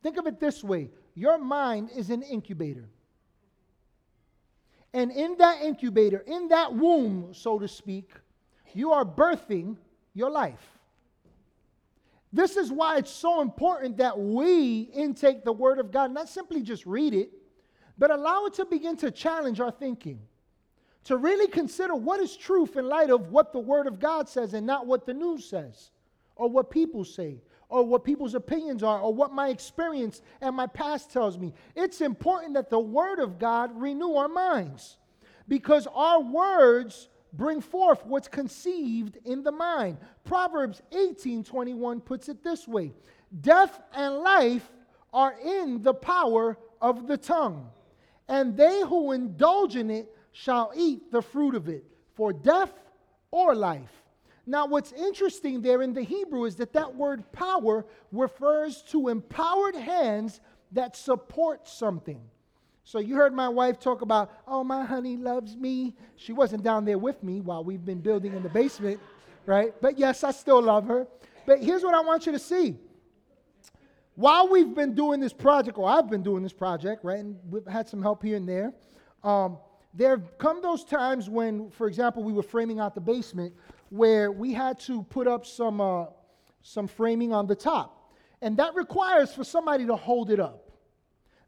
Think 0.02 0.16
of 0.16 0.26
it 0.26 0.38
this 0.38 0.62
way 0.62 0.90
your 1.14 1.38
mind 1.38 1.90
is 1.96 2.10
an 2.10 2.22
incubator. 2.22 2.88
And 4.94 5.10
in 5.10 5.37
that 5.38 5.62
incubator, 5.62 6.18
in 6.26 6.48
that 6.48 6.75
womb, 6.75 7.34
so 7.34 7.58
to 7.58 7.68
speak, 7.68 8.10
you 8.72 8.92
are 8.92 9.04
birthing 9.04 9.76
your 10.14 10.30
life. 10.30 10.77
This 12.32 12.56
is 12.56 12.70
why 12.70 12.99
it's 12.99 13.11
so 13.11 13.40
important 13.40 13.97
that 13.99 14.18
we 14.18 14.82
intake 14.94 15.44
the 15.44 15.52
Word 15.52 15.78
of 15.78 15.90
God, 15.90 16.12
not 16.12 16.28
simply 16.28 16.62
just 16.62 16.85
read 16.85 17.14
it, 17.14 17.30
but 17.97 18.11
allow 18.11 18.47
it 18.47 18.54
to 18.54 18.64
begin 18.64 18.97
to 18.99 19.11
challenge 19.11 19.61
our 19.61 19.70
thinking. 19.70 20.20
To 21.04 21.16
really 21.16 21.49
consider 21.49 21.94
what 21.94 22.20
is 22.20 22.37
truth 22.37 22.76
in 22.76 22.87
light 22.87 23.11
of 23.11 23.30
what 23.30 23.52
the 23.52 23.58
Word 23.58 23.87
of 23.87 23.99
God 23.99 24.28
says 24.28 24.52
and 24.52 24.66
not 24.66 24.87
what 24.87 25.06
the 25.06 25.14
news 25.14 25.49
says 25.49 25.90
or 26.37 26.50
what 26.50 26.70
people 26.70 27.04
say 27.04 27.40
or 27.70 27.82
what 27.85 28.04
people's 28.04 28.35
opinions 28.35 28.82
are 28.82 29.00
or 29.00 29.12
what 29.12 29.32
my 29.32 29.49
experience 29.49 30.20
and 30.40 30.54
my 30.54 30.66
past 30.66 31.11
tells 31.11 31.38
me. 31.38 31.54
It's 31.75 32.02
important 32.02 32.54
that 32.54 32.68
the 32.68 32.78
Word 32.78 33.20
of 33.20 33.38
God 33.38 33.70
renew 33.75 34.14
our 34.14 34.28
minds 34.28 34.99
because 35.49 35.87
our 35.94 36.20
words 36.20 37.08
bring 37.32 37.61
forth 37.61 38.04
what's 38.06 38.28
conceived 38.28 39.18
in 39.25 39.42
the 39.42 39.52
mind. 39.52 39.99
Proverbs 40.25 40.82
18 40.92 41.44
21 41.44 42.00
puts 42.00 42.28
it 42.28 42.42
this 42.42 42.66
way 42.66 42.92
Death 43.40 43.80
and 43.94 44.16
life 44.18 44.70
are 45.12 45.35
in 45.42 45.82
the 45.82 45.94
power 45.94 46.58
of 46.80 47.06
the 47.06 47.16
tongue, 47.16 47.70
and 48.28 48.56
they 48.56 48.82
who 48.82 49.12
indulge 49.12 49.76
in 49.76 49.90
it 49.90 50.08
shall 50.32 50.73
eat 50.76 51.11
the 51.11 51.23
fruit 51.23 51.54
of 51.54 51.68
it, 51.68 51.85
for 52.14 52.32
death 52.32 52.73
or 53.30 53.54
life. 53.54 54.02
Now, 54.47 54.66
what's 54.66 54.92
interesting 54.92 55.61
there 55.61 55.82
in 55.82 55.92
the 55.92 56.02
Hebrew 56.02 56.47
is 56.47 56.56
that 56.56 56.73
that 56.73 56.94
word 56.94 57.30
power 57.32 57.85
refers 58.12 58.82
to 58.90 59.08
empowered 59.08 59.75
hands 59.75 60.40
that 60.73 60.97
support 60.97 61.68
something. 61.68 62.20
So 62.88 63.00
you 63.00 63.16
heard 63.16 63.35
my 63.35 63.50
wife 63.50 63.78
talk 63.78 64.00
about, 64.00 64.33
oh, 64.47 64.64
my 64.64 64.83
honey 64.83 65.18
loves 65.18 65.54
me. 65.54 65.95
She 66.16 66.33
wasn't 66.33 66.62
down 66.62 66.87
there 66.87 66.97
with 66.97 67.23
me 67.23 67.42
while 67.42 67.62
we've 67.62 67.85
been 67.85 68.00
building 68.00 68.33
in 68.33 68.42
the 68.42 68.49
basement, 68.49 68.99
right? 69.45 69.75
But 69.83 69.99
yes, 69.99 70.25
I 70.25 70.30
still 70.30 70.62
love 70.62 70.87
her. 70.87 71.07
But 71.45 71.62
here's 71.62 71.83
what 71.83 71.92
I 71.92 72.00
want 72.00 72.25
you 72.25 72.33
to 72.33 72.38
see. 72.38 72.78
While 74.14 74.49
we've 74.49 74.75
been 74.75 74.95
doing 74.95 75.21
this 75.21 75.35
project, 75.35 75.76
or 75.76 75.87
I've 75.87 76.09
been 76.09 76.23
doing 76.23 76.42
this 76.42 76.54
project, 76.54 77.04
right, 77.04 77.18
and 77.18 77.37
we've 77.50 77.66
had 77.66 77.87
some 77.90 78.00
help 78.00 78.23
here 78.23 78.38
and 78.38 78.49
there, 78.49 78.73
um, 79.23 79.59
there 79.92 80.16
have 80.16 80.38
come 80.38 80.62
those 80.62 80.83
times 80.83 81.28
when, 81.28 81.71
for 81.71 81.88
example, 81.88 82.23
we 82.23 82.33
were 82.33 82.42
framing 82.42 82.80
out 82.80 82.95
the 82.95 83.02
basement 83.02 83.52
where 83.90 84.33
we 84.33 84.54
had 84.54 84.80
to 84.80 85.02
put 85.11 85.28
up 85.28 85.45
some, 85.45 85.83
uh, 85.83 86.07
some 86.62 86.88
framing 86.88 87.35
on 87.35 87.47
the 87.47 87.54
top. 87.54 88.14
And 88.40 88.57
that 88.57 88.75
requires 88.75 89.30
for 89.35 89.45
somebody 89.45 89.85
to 89.85 89.95
hold 89.95 90.30
it 90.30 90.40
up. 90.40 90.67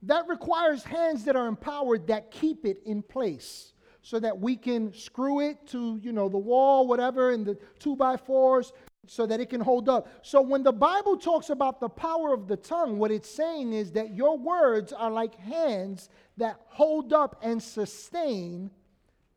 That 0.02 0.28
requires 0.28 0.82
hands 0.82 1.24
that 1.24 1.36
are 1.36 1.46
empowered 1.46 2.06
that 2.06 2.30
keep 2.30 2.64
it 2.64 2.80
in 2.84 3.02
place 3.02 3.74
so 4.02 4.18
that 4.18 4.38
we 4.38 4.56
can 4.56 4.92
screw 4.94 5.40
it 5.40 5.66
to, 5.68 6.00
you 6.02 6.12
know, 6.12 6.28
the 6.28 6.38
wall, 6.38 6.86
whatever, 6.86 7.32
and 7.32 7.44
the 7.44 7.58
two 7.78 7.96
by 7.96 8.16
fours 8.16 8.72
so 9.06 9.26
that 9.26 9.40
it 9.40 9.50
can 9.50 9.60
hold 9.60 9.88
up. 9.88 10.08
So 10.22 10.40
when 10.40 10.62
the 10.62 10.72
Bible 10.72 11.16
talks 11.16 11.50
about 11.50 11.80
the 11.80 11.88
power 11.88 12.32
of 12.32 12.48
the 12.48 12.56
tongue, 12.56 12.98
what 12.98 13.10
it's 13.10 13.28
saying 13.28 13.72
is 13.72 13.92
that 13.92 14.14
your 14.14 14.38
words 14.38 14.92
are 14.92 15.10
like 15.10 15.34
hands 15.34 16.08
that 16.36 16.60
hold 16.68 17.12
up 17.12 17.40
and 17.42 17.62
sustain 17.62 18.70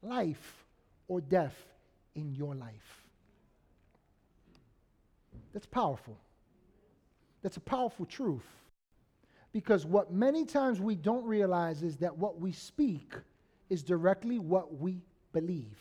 life 0.02 0.66
or 1.08 1.22
death 1.22 1.56
in 2.16 2.34
your 2.34 2.56
life. 2.56 3.04
That's 5.54 5.66
powerful. 5.66 6.18
That's 7.42 7.58
a 7.58 7.62
powerful 7.62 8.06
truth. 8.06 8.46
Because 9.54 9.86
what 9.86 10.12
many 10.12 10.46
times 10.46 10.82
we 10.82 10.96
don't 10.96 11.24
realize 11.24 11.84
is 11.84 11.98
that 11.98 12.18
what 12.18 12.42
we 12.42 12.52
speak 12.52 13.14
is 13.70 13.84
directly 13.84 14.40
what 14.40 14.80
we 14.80 15.04
believe 15.32 15.78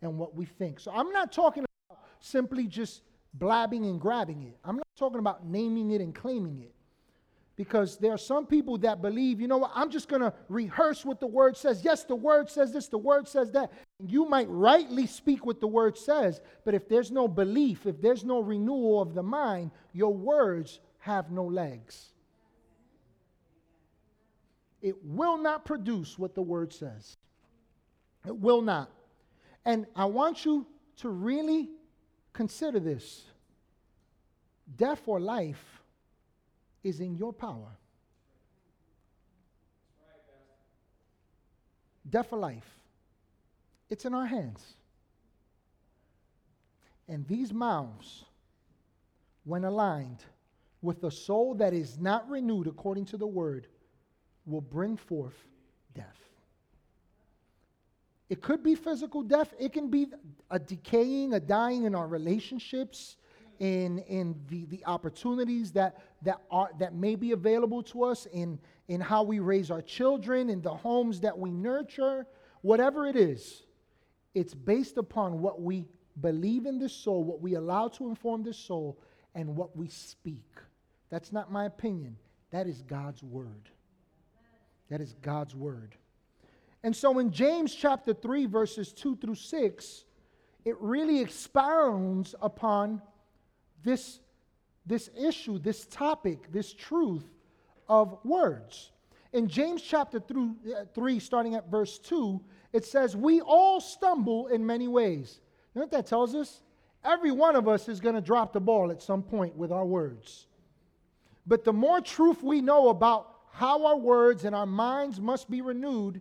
and 0.00 0.16
what 0.16 0.36
we 0.36 0.44
think. 0.44 0.78
So 0.78 0.92
I'm 0.92 1.10
not 1.10 1.32
talking 1.32 1.64
about 1.90 2.00
simply 2.20 2.68
just 2.68 3.02
blabbing 3.34 3.84
and 3.84 4.00
grabbing 4.00 4.44
it. 4.44 4.56
I'm 4.64 4.76
not 4.76 4.86
talking 4.96 5.18
about 5.18 5.44
naming 5.44 5.90
it 5.90 6.00
and 6.00 6.14
claiming 6.14 6.60
it. 6.60 6.72
Because 7.56 7.98
there 7.98 8.12
are 8.12 8.18
some 8.18 8.46
people 8.46 8.78
that 8.78 9.02
believe, 9.02 9.40
you 9.40 9.46
know 9.46 9.58
what, 9.58 9.72
I'm 9.74 9.90
just 9.90 10.08
going 10.08 10.22
to 10.22 10.32
rehearse 10.48 11.04
what 11.04 11.20
the 11.20 11.26
word 11.26 11.56
says. 11.56 11.84
Yes, 11.84 12.04
the 12.04 12.16
word 12.16 12.48
says 12.48 12.72
this, 12.72 12.88
the 12.88 12.96
word 12.96 13.28
says 13.28 13.52
that. 13.52 13.70
You 14.04 14.24
might 14.24 14.48
rightly 14.48 15.06
speak 15.06 15.44
what 15.44 15.60
the 15.60 15.66
word 15.66 15.98
says, 15.98 16.40
but 16.64 16.74
if 16.74 16.88
there's 16.88 17.10
no 17.10 17.28
belief, 17.28 17.86
if 17.86 18.00
there's 18.00 18.24
no 18.24 18.40
renewal 18.40 19.02
of 19.02 19.14
the 19.14 19.22
mind, 19.22 19.70
your 19.92 20.14
words 20.14 20.80
have 21.00 21.30
no 21.30 21.44
legs 21.44 22.11
it 24.82 24.96
will 25.04 25.38
not 25.38 25.64
produce 25.64 26.18
what 26.18 26.34
the 26.34 26.42
word 26.42 26.72
says. 26.72 27.16
It 28.26 28.36
will 28.36 28.60
not. 28.60 28.90
And 29.64 29.86
I 29.94 30.04
want 30.06 30.44
you 30.44 30.66
to 30.98 31.08
really 31.08 31.70
consider 32.32 32.80
this 32.80 33.22
death 34.76 35.02
or 35.06 35.20
life 35.20 35.80
is 36.82 37.00
in 37.00 37.16
your 37.16 37.32
power. 37.32 37.78
Death 42.10 42.32
or 42.32 42.38
life, 42.38 42.68
it's 43.88 44.04
in 44.04 44.12
our 44.12 44.26
hands. 44.26 44.74
And 47.08 47.26
these 47.28 47.52
mouths, 47.52 48.24
when 49.44 49.64
aligned 49.64 50.24
with 50.82 51.04
a 51.04 51.10
soul 51.10 51.54
that 51.54 51.72
is 51.72 51.98
not 51.98 52.28
renewed 52.28 52.66
according 52.66 53.04
to 53.06 53.16
the 53.16 53.26
word, 53.26 53.68
will 54.46 54.60
bring 54.60 54.96
forth 54.96 55.36
death. 55.94 56.18
It 58.28 58.40
could 58.40 58.62
be 58.62 58.74
physical 58.74 59.22
death, 59.22 59.52
it 59.58 59.72
can 59.72 59.90
be 59.90 60.08
a 60.50 60.58
decaying, 60.58 61.34
a 61.34 61.40
dying 61.40 61.84
in 61.84 61.94
our 61.94 62.08
relationships, 62.08 63.16
in, 63.58 63.98
in 64.00 64.34
the, 64.48 64.64
the 64.66 64.82
opportunities 64.86 65.70
that, 65.72 65.98
that, 66.22 66.40
are, 66.50 66.70
that 66.78 66.94
may 66.94 67.14
be 67.14 67.32
available 67.32 67.82
to 67.84 68.04
us, 68.04 68.26
in, 68.32 68.58
in 68.88 69.00
how 69.00 69.22
we 69.22 69.38
raise 69.38 69.70
our 69.70 69.82
children, 69.82 70.50
in 70.50 70.62
the 70.62 70.74
homes 70.74 71.20
that 71.20 71.38
we 71.38 71.50
nurture, 71.50 72.26
whatever 72.62 73.06
it 73.06 73.16
is. 73.16 73.62
It's 74.34 74.54
based 74.54 74.96
upon 74.96 75.40
what 75.40 75.60
we 75.60 75.84
believe 76.20 76.66
in 76.66 76.78
this 76.78 76.92
soul, 76.92 77.22
what 77.22 77.40
we 77.40 77.54
allow 77.54 77.88
to 77.88 78.08
inform 78.08 78.42
this 78.42 78.58
soul, 78.58 78.98
and 79.34 79.56
what 79.56 79.76
we 79.76 79.88
speak. 79.88 80.58
That's 81.10 81.32
not 81.32 81.52
my 81.52 81.66
opinion. 81.66 82.16
That 82.50 82.66
is 82.66 82.82
God's 82.82 83.22
word. 83.22 83.68
That 84.92 85.00
is 85.00 85.14
God's 85.22 85.54
word. 85.54 85.94
And 86.82 86.94
so 86.94 87.18
in 87.18 87.30
James 87.30 87.74
chapter 87.74 88.12
3, 88.12 88.44
verses 88.44 88.92
2 88.92 89.16
through 89.16 89.36
6, 89.36 90.04
it 90.66 90.76
really 90.80 91.18
expounds 91.18 92.34
upon 92.42 93.00
this, 93.82 94.20
this 94.84 95.08
issue, 95.18 95.58
this 95.58 95.86
topic, 95.86 96.52
this 96.52 96.74
truth 96.74 97.24
of 97.88 98.18
words. 98.22 98.90
In 99.32 99.48
James 99.48 99.80
chapter 99.80 100.18
uh, 100.18 100.84
3, 100.94 101.18
starting 101.20 101.54
at 101.54 101.70
verse 101.70 101.98
2, 101.98 102.38
it 102.74 102.84
says, 102.84 103.16
We 103.16 103.40
all 103.40 103.80
stumble 103.80 104.48
in 104.48 104.66
many 104.66 104.88
ways. 104.88 105.40
You 105.74 105.78
know 105.78 105.84
what 105.86 105.92
that 105.92 106.06
tells 106.06 106.34
us? 106.34 106.60
Every 107.02 107.32
one 107.32 107.56
of 107.56 107.66
us 107.66 107.88
is 107.88 107.98
going 107.98 108.14
to 108.14 108.20
drop 108.20 108.52
the 108.52 108.60
ball 108.60 108.90
at 108.90 109.00
some 109.00 109.22
point 109.22 109.56
with 109.56 109.72
our 109.72 109.86
words. 109.86 110.48
But 111.46 111.64
the 111.64 111.72
more 111.72 112.02
truth 112.02 112.42
we 112.42 112.60
know 112.60 112.90
about 112.90 113.31
how 113.52 113.86
our 113.86 113.96
words 113.96 114.44
and 114.44 114.54
our 114.54 114.66
minds 114.66 115.20
must 115.20 115.50
be 115.50 115.60
renewed, 115.60 116.20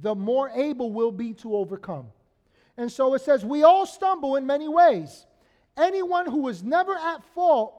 the 0.00 0.14
more 0.14 0.50
able 0.50 0.90
we'll 0.90 1.12
be 1.12 1.34
to 1.34 1.54
overcome. 1.54 2.06
And 2.78 2.90
so 2.90 3.14
it 3.14 3.20
says, 3.20 3.44
We 3.44 3.62
all 3.62 3.86
stumble 3.86 4.36
in 4.36 4.46
many 4.46 4.68
ways. 4.68 5.26
Anyone 5.76 6.26
who 6.26 6.48
is 6.48 6.62
never 6.62 6.94
at 6.94 7.22
fault 7.34 7.74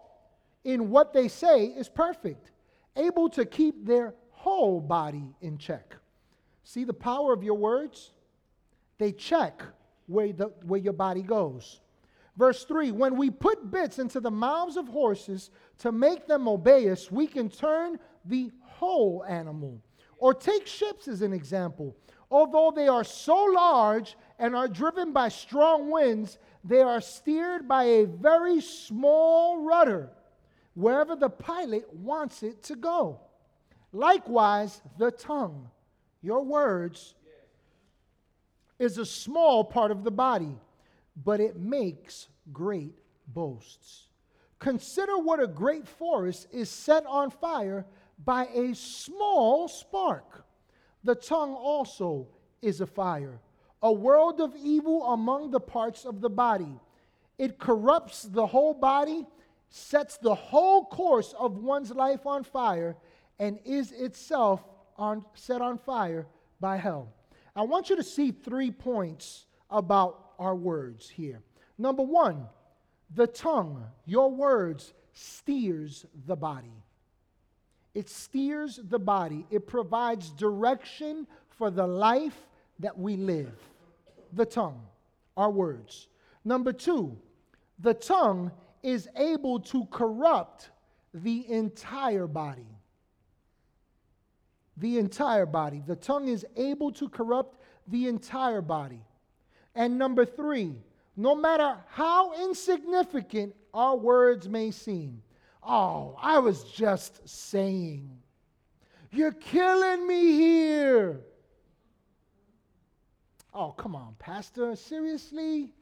in 0.63 0.89
what 0.89 1.13
they 1.13 1.27
say 1.27 1.65
is 1.65 1.89
perfect, 1.89 2.51
able 2.95 3.29
to 3.29 3.45
keep 3.45 3.85
their 3.85 4.13
whole 4.31 4.79
body 4.79 5.35
in 5.41 5.57
check. 5.57 5.95
See 6.63 6.83
the 6.83 6.93
power 6.93 7.33
of 7.33 7.43
your 7.43 7.57
words? 7.57 8.13
They 9.00 9.12
check 9.12 9.63
where, 10.05 10.31
the, 10.31 10.45
where 10.65 10.79
your 10.79 10.93
body 10.93 11.23
goes. 11.23 11.81
Verse 12.38 12.63
3 12.65 12.91
When 12.91 13.17
we 13.17 13.29
put 13.29 13.71
bits 13.71 14.00
into 14.00 14.19
the 14.19 14.31
mouths 14.31 14.77
of 14.77 14.88
horses 14.88 15.51
to 15.79 15.91
make 15.91 16.27
them 16.27 16.47
obey 16.47 16.89
us, 16.89 17.12
we 17.12 17.27
can 17.27 17.50
turn 17.50 18.00
the 18.25 18.51
whole 18.83 19.23
animal. 19.27 19.81
Or 20.17 20.33
take 20.33 20.67
ships 20.67 21.07
as 21.07 21.21
an 21.21 21.33
example. 21.33 21.95
Although 22.29 22.71
they 22.75 22.87
are 22.87 23.03
so 23.03 23.35
large 23.35 24.17
and 24.39 24.55
are 24.55 24.67
driven 24.67 25.13
by 25.13 25.29
strong 25.29 25.89
winds, 25.89 26.37
they 26.63 26.81
are 26.81 27.01
steered 27.01 27.67
by 27.67 27.83
a 27.83 28.05
very 28.05 28.59
small 28.59 29.63
rudder 29.63 30.09
wherever 30.73 31.15
the 31.15 31.29
pilot 31.29 31.85
wants 31.93 32.43
it 32.43 32.63
to 32.63 32.75
go. 32.75 33.19
Likewise, 33.91 34.81
the 34.97 35.11
tongue, 35.11 35.69
your 36.21 36.43
words, 36.43 37.15
is 38.79 38.97
a 38.97 39.05
small 39.05 39.63
part 39.63 39.91
of 39.91 40.03
the 40.03 40.11
body, 40.11 40.57
but 41.23 41.39
it 41.39 41.57
makes 41.57 42.27
great 42.51 42.95
boasts. 43.27 44.07
Consider 44.59 45.17
what 45.17 45.41
a 45.41 45.47
great 45.47 45.87
forest 45.87 46.47
is 46.51 46.69
set 46.69 47.05
on 47.05 47.29
fire 47.29 47.85
by 48.24 48.46
a 48.48 48.74
small 48.75 49.67
spark. 49.67 50.46
The 51.03 51.15
tongue 51.15 51.53
also 51.53 52.27
is 52.62 52.82
a 52.82 52.88
fire, 52.88 53.39
a 53.82 53.91
world 53.91 54.39
of 54.39 54.55
evil 54.55 55.03
among 55.13 55.51
the 55.51 55.60
parts 55.60 56.05
of 56.05 56.22
the 56.22 56.29
body. 56.29 56.79
It 57.38 57.60
corrupts 57.60 58.24
the 58.24 58.48
whole 58.48 58.74
body, 58.74 59.25
sets 59.70 60.17
the 60.17 60.36
whole 60.36 60.86
course 60.86 61.34
of 61.38 61.58
one's 61.58 61.91
life 61.91 62.25
on 62.25 62.43
fire, 62.43 62.96
and 63.39 63.60
is 63.65 63.91
itself 63.91 64.63
on, 64.98 65.25
set 65.34 65.62
on 65.62 65.77
fire 65.77 66.27
by 66.60 66.77
hell. 66.77 67.10
I 67.55 67.63
want 67.63 67.89
you 67.89 67.96
to 67.96 68.03
see 68.03 68.32
three 68.32 68.72
points 68.72 69.46
about 69.70 70.34
our 70.39 70.55
words 70.55 71.10
here. 71.10 71.41
Number 71.77 72.03
one, 72.03 72.48
the 73.13 73.27
tongue, 73.27 73.84
your 74.05 74.32
words, 74.32 74.93
steers 75.13 76.05
the 76.25 76.36
body. 76.36 76.82
It 77.93 78.09
steers 78.09 78.79
the 78.83 79.00
body, 79.00 79.45
it 79.51 79.67
provides 79.67 80.31
direction 80.31 81.27
for 81.50 81.69
the 81.69 81.85
life 81.85 82.47
that 82.79 82.97
we 82.97 83.15
live. 83.15 83.53
the 84.35 84.45
tongue, 84.45 84.81
our 85.38 85.51
words. 85.51 86.07
Number 86.43 86.73
two, 86.73 87.15
the 87.79 87.93
tongue 87.93 88.51
is 88.81 89.07
able 89.15 89.59
to 89.59 89.85
corrupt 89.85 90.71
the 91.13 91.50
entire 91.50 92.25
body. 92.27 92.65
The 94.77 94.97
entire 94.97 95.45
body. 95.45 95.83
The 95.85 95.95
tongue 95.95 96.27
is 96.27 96.45
able 96.57 96.91
to 96.93 97.07
corrupt 97.07 97.59
the 97.88 98.07
entire 98.07 98.62
body. 98.62 99.01
And 99.75 100.00
number 100.00 100.25
three, 100.25 100.73
no 101.15 101.35
matter 101.35 101.77
how 101.89 102.33
insignificant 102.43 103.55
our 103.73 103.95
words 103.95 104.50
may 104.50 104.71
seem, 104.71 105.21
oh, 105.65 106.17
I 106.22 106.39
was 106.39 106.63
just 106.63 107.27
saying, 107.27 108.10
you're 109.12 109.32
killing 109.32 110.08
me 110.08 110.34
here. 110.34 111.22
Oh, 113.53 113.72
come 113.72 113.96
on, 113.96 114.15
Pastor, 114.17 114.75
seriously? 114.75 115.74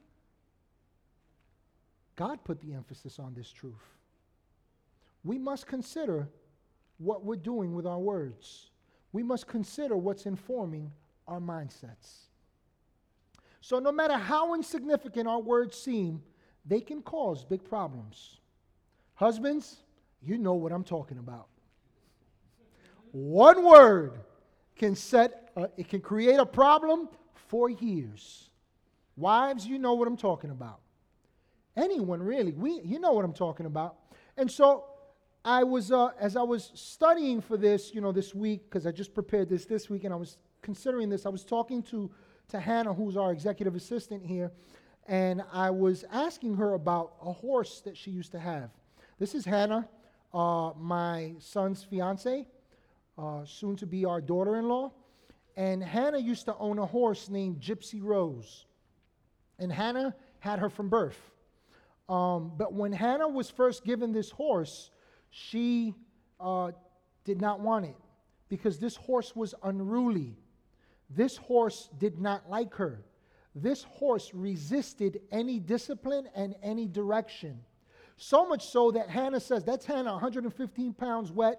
God 2.16 2.44
put 2.44 2.60
the 2.60 2.74
emphasis 2.74 3.18
on 3.18 3.32
this 3.34 3.50
truth. 3.50 3.74
We 5.24 5.38
must 5.38 5.66
consider 5.66 6.28
what 6.98 7.24
we're 7.24 7.36
doing 7.36 7.74
with 7.74 7.86
our 7.86 7.98
words. 7.98 8.70
We 9.12 9.22
must 9.22 9.46
consider 9.46 9.96
what's 9.96 10.26
informing 10.26 10.92
our 11.26 11.40
mindsets. 11.40 12.26
So, 13.60 13.78
no 13.78 13.92
matter 13.92 14.16
how 14.18 14.54
insignificant 14.54 15.28
our 15.28 15.40
words 15.40 15.76
seem, 15.78 16.22
they 16.66 16.80
can 16.80 17.00
cause 17.00 17.44
big 17.44 17.64
problems. 17.64 18.38
Husbands, 19.22 19.76
you 20.20 20.36
know 20.36 20.54
what 20.54 20.72
I'm 20.72 20.82
talking 20.82 21.18
about. 21.18 21.46
One 23.12 23.64
word 23.64 24.18
can 24.74 24.96
set, 24.96 25.52
it 25.76 25.88
can 25.88 26.00
create 26.00 26.40
a 26.40 26.44
problem 26.44 27.08
for 27.34 27.70
years. 27.70 28.50
Wives, 29.14 29.64
you 29.64 29.78
know 29.78 29.94
what 29.94 30.08
I'm 30.08 30.16
talking 30.16 30.50
about. 30.50 30.80
Anyone 31.76 32.20
really, 32.20 32.52
we, 32.52 32.80
you 32.80 32.98
know 32.98 33.12
what 33.12 33.24
I'm 33.24 33.32
talking 33.32 33.66
about. 33.66 33.94
And 34.36 34.50
so, 34.50 34.86
I 35.44 35.62
was, 35.62 35.92
uh, 35.92 36.10
as 36.18 36.34
I 36.34 36.42
was 36.42 36.72
studying 36.74 37.40
for 37.40 37.56
this, 37.56 37.94
you 37.94 38.00
know, 38.00 38.10
this 38.10 38.34
week, 38.34 38.64
because 38.64 38.88
I 38.88 38.90
just 38.90 39.14
prepared 39.14 39.48
this 39.48 39.66
this 39.66 39.88
week, 39.88 40.02
and 40.02 40.12
I 40.12 40.16
was 40.16 40.36
considering 40.62 41.08
this, 41.08 41.26
I 41.26 41.28
was 41.28 41.44
talking 41.44 41.84
to 41.84 42.10
to 42.48 42.58
Hannah, 42.58 42.92
who's 42.92 43.16
our 43.16 43.30
executive 43.30 43.76
assistant 43.76 44.26
here, 44.26 44.50
and 45.06 45.44
I 45.52 45.70
was 45.70 46.04
asking 46.10 46.56
her 46.56 46.74
about 46.74 47.14
a 47.24 47.32
horse 47.32 47.82
that 47.82 47.96
she 47.96 48.10
used 48.10 48.32
to 48.32 48.40
have. 48.40 48.70
This 49.22 49.36
is 49.36 49.44
Hannah, 49.44 49.88
uh, 50.34 50.72
my 50.76 51.34
son's 51.38 51.84
fiance, 51.84 52.44
uh, 53.16 53.44
soon 53.44 53.76
to 53.76 53.86
be 53.86 54.04
our 54.04 54.20
daughter 54.20 54.56
in 54.56 54.66
law. 54.66 54.90
And 55.56 55.80
Hannah 55.80 56.18
used 56.18 56.46
to 56.46 56.56
own 56.56 56.80
a 56.80 56.86
horse 56.86 57.28
named 57.28 57.60
Gypsy 57.60 58.02
Rose. 58.02 58.66
And 59.60 59.72
Hannah 59.72 60.16
had 60.40 60.58
her 60.58 60.68
from 60.68 60.88
birth. 60.88 61.20
Um, 62.08 62.50
but 62.56 62.72
when 62.72 62.90
Hannah 62.90 63.28
was 63.28 63.48
first 63.48 63.84
given 63.84 64.10
this 64.10 64.28
horse, 64.28 64.90
she 65.30 65.94
uh, 66.40 66.72
did 67.22 67.40
not 67.40 67.60
want 67.60 67.84
it 67.84 67.96
because 68.48 68.80
this 68.80 68.96
horse 68.96 69.36
was 69.36 69.54
unruly. 69.62 70.36
This 71.08 71.36
horse 71.36 71.88
did 71.96 72.18
not 72.18 72.50
like 72.50 72.74
her. 72.74 73.04
This 73.54 73.84
horse 73.84 74.34
resisted 74.34 75.20
any 75.30 75.60
discipline 75.60 76.28
and 76.34 76.56
any 76.60 76.88
direction. 76.88 77.60
So 78.22 78.46
much 78.46 78.68
so 78.68 78.92
that 78.92 79.10
Hannah 79.10 79.40
says, 79.40 79.64
that's 79.64 79.84
Hannah, 79.84 80.12
115 80.12 80.94
pounds 80.94 81.32
wet, 81.32 81.58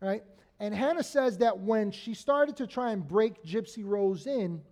right? 0.00 0.22
And 0.58 0.74
Hannah 0.74 1.02
says 1.02 1.36
that 1.38 1.58
when 1.58 1.90
she 1.90 2.14
started 2.14 2.56
to 2.56 2.66
try 2.66 2.92
and 2.92 3.06
break 3.06 3.44
Gypsy 3.44 3.84
Rose 3.84 4.26
in, 4.26 4.62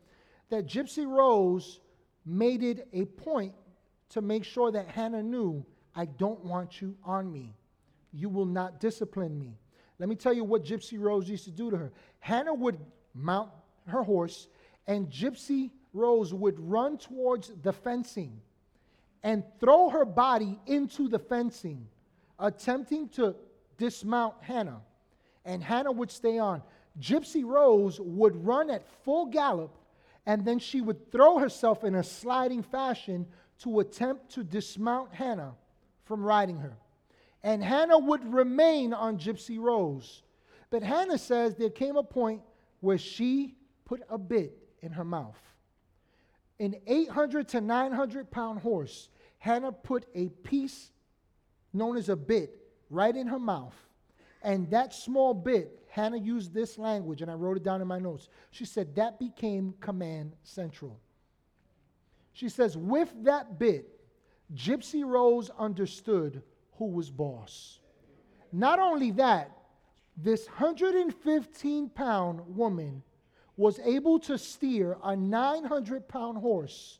that 0.48 0.66
Gypsy 0.66 1.06
Rose 1.06 1.80
made 2.24 2.62
it 2.62 2.88
a 2.94 3.04
point 3.04 3.52
to 4.08 4.22
make 4.22 4.44
sure 4.44 4.72
that 4.72 4.88
Hannah 4.88 5.22
knew, 5.22 5.62
I 5.94 6.06
don't 6.06 6.42
want 6.42 6.80
you 6.80 6.96
on 7.04 7.30
me. 7.30 7.54
You 8.14 8.30
will 8.30 8.46
not 8.46 8.80
discipline 8.80 9.38
me. 9.38 9.58
Let 9.98 10.08
me 10.08 10.16
tell 10.16 10.32
you 10.32 10.42
what 10.42 10.64
Gypsy 10.64 10.98
Rose 10.98 11.28
used 11.28 11.44
to 11.44 11.50
do 11.50 11.70
to 11.70 11.76
her. 11.76 11.92
Hannah 12.20 12.54
would 12.54 12.78
mount 13.12 13.50
her 13.88 14.02
horse, 14.02 14.48
and 14.86 15.10
Gypsy 15.10 15.70
Rose 15.92 16.32
would 16.32 16.58
run 16.58 16.96
towards 16.96 17.52
the 17.60 17.74
fencing 17.74 18.40
and 19.22 19.44
throw 19.58 19.90
her 19.90 20.04
body 20.04 20.58
into 20.66 21.08
the 21.08 21.18
fencing, 21.18 21.86
attempting 22.38 23.08
to 23.10 23.34
dismount 23.76 24.34
Hannah. 24.40 24.80
And 25.44 25.62
Hannah 25.62 25.92
would 25.92 26.10
stay 26.10 26.38
on. 26.38 26.62
Gypsy 26.98 27.44
Rose 27.44 28.00
would 28.00 28.44
run 28.44 28.70
at 28.70 28.86
full 29.04 29.26
gallop, 29.26 29.76
and 30.26 30.44
then 30.44 30.58
she 30.58 30.80
would 30.80 31.10
throw 31.10 31.38
herself 31.38 31.84
in 31.84 31.94
a 31.94 32.02
sliding 32.02 32.62
fashion 32.62 33.26
to 33.60 33.80
attempt 33.80 34.30
to 34.32 34.44
dismount 34.44 35.12
Hannah 35.12 35.54
from 36.04 36.24
riding 36.24 36.58
her. 36.58 36.76
And 37.42 37.62
Hannah 37.62 37.98
would 37.98 38.32
remain 38.32 38.92
on 38.92 39.18
Gypsy 39.18 39.58
Rose. 39.58 40.22
But 40.70 40.82
Hannah 40.82 41.18
says 41.18 41.54
there 41.54 41.70
came 41.70 41.96
a 41.96 42.02
point 42.02 42.42
where 42.80 42.98
she 42.98 43.54
put 43.84 44.02
a 44.08 44.18
bit 44.18 44.56
in 44.82 44.92
her 44.92 45.04
mouth. 45.04 45.38
An 46.60 46.76
800 46.86 47.48
to 47.48 47.60
900 47.60 48.30
pound 48.30 48.60
horse, 48.60 49.08
Hannah 49.38 49.72
put 49.72 50.04
a 50.14 50.28
piece 50.28 50.92
known 51.72 51.96
as 51.96 52.10
a 52.10 52.16
bit 52.16 52.54
right 52.90 53.16
in 53.16 53.26
her 53.26 53.38
mouth. 53.38 53.74
And 54.42 54.70
that 54.70 54.94
small 54.94 55.32
bit, 55.34 55.80
Hannah 55.88 56.18
used 56.18 56.52
this 56.52 56.78
language, 56.78 57.22
and 57.22 57.30
I 57.30 57.34
wrote 57.34 57.56
it 57.56 57.62
down 57.62 57.80
in 57.80 57.88
my 57.88 57.98
notes. 57.98 58.28
She 58.50 58.64
said, 58.64 58.94
that 58.94 59.18
became 59.18 59.74
command 59.80 60.34
central. 60.42 60.98
She 62.32 62.48
says, 62.48 62.76
with 62.76 63.12
that 63.24 63.58
bit, 63.58 63.88
Gypsy 64.54 65.04
Rose 65.04 65.50
understood 65.58 66.42
who 66.78 66.86
was 66.86 67.10
boss. 67.10 67.78
Not 68.52 68.78
only 68.78 69.10
that, 69.12 69.50
this 70.16 70.46
115 70.46 71.88
pound 71.90 72.56
woman 72.56 73.02
was 73.60 73.78
able 73.80 74.18
to 74.18 74.38
steer 74.38 74.96
a 75.04 75.14
900 75.14 76.08
pound 76.08 76.38
horse, 76.38 76.98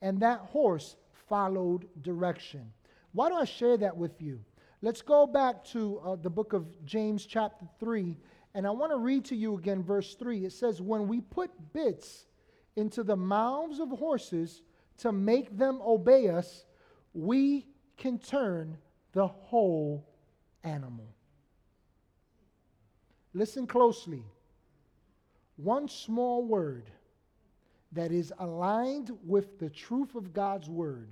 and 0.00 0.20
that 0.20 0.38
horse 0.38 0.94
followed 1.28 1.88
direction. 2.02 2.70
Why 3.10 3.28
do 3.28 3.34
I 3.34 3.44
share 3.44 3.76
that 3.78 3.96
with 3.96 4.22
you? 4.22 4.38
Let's 4.80 5.02
go 5.02 5.26
back 5.26 5.64
to 5.72 5.98
uh, 5.98 6.14
the 6.14 6.30
book 6.30 6.52
of 6.52 6.66
James, 6.84 7.26
chapter 7.26 7.66
3, 7.80 8.16
and 8.54 8.64
I 8.64 8.70
want 8.70 8.92
to 8.92 8.96
read 8.96 9.24
to 9.24 9.34
you 9.34 9.58
again 9.58 9.82
verse 9.82 10.14
3. 10.14 10.44
It 10.44 10.52
says, 10.52 10.80
When 10.80 11.08
we 11.08 11.20
put 11.20 11.50
bits 11.72 12.26
into 12.76 13.02
the 13.02 13.16
mouths 13.16 13.80
of 13.80 13.90
horses 13.90 14.62
to 14.98 15.10
make 15.10 15.58
them 15.58 15.80
obey 15.84 16.28
us, 16.28 16.64
we 17.12 17.66
can 17.96 18.20
turn 18.20 18.78
the 19.14 19.26
whole 19.26 20.06
animal. 20.62 21.08
Listen 23.34 23.66
closely 23.66 24.22
one 25.58 25.88
small 25.88 26.44
word 26.44 26.84
that 27.92 28.12
is 28.12 28.32
aligned 28.38 29.10
with 29.26 29.58
the 29.58 29.68
truth 29.68 30.14
of 30.14 30.32
God's 30.32 30.68
word, 30.68 31.08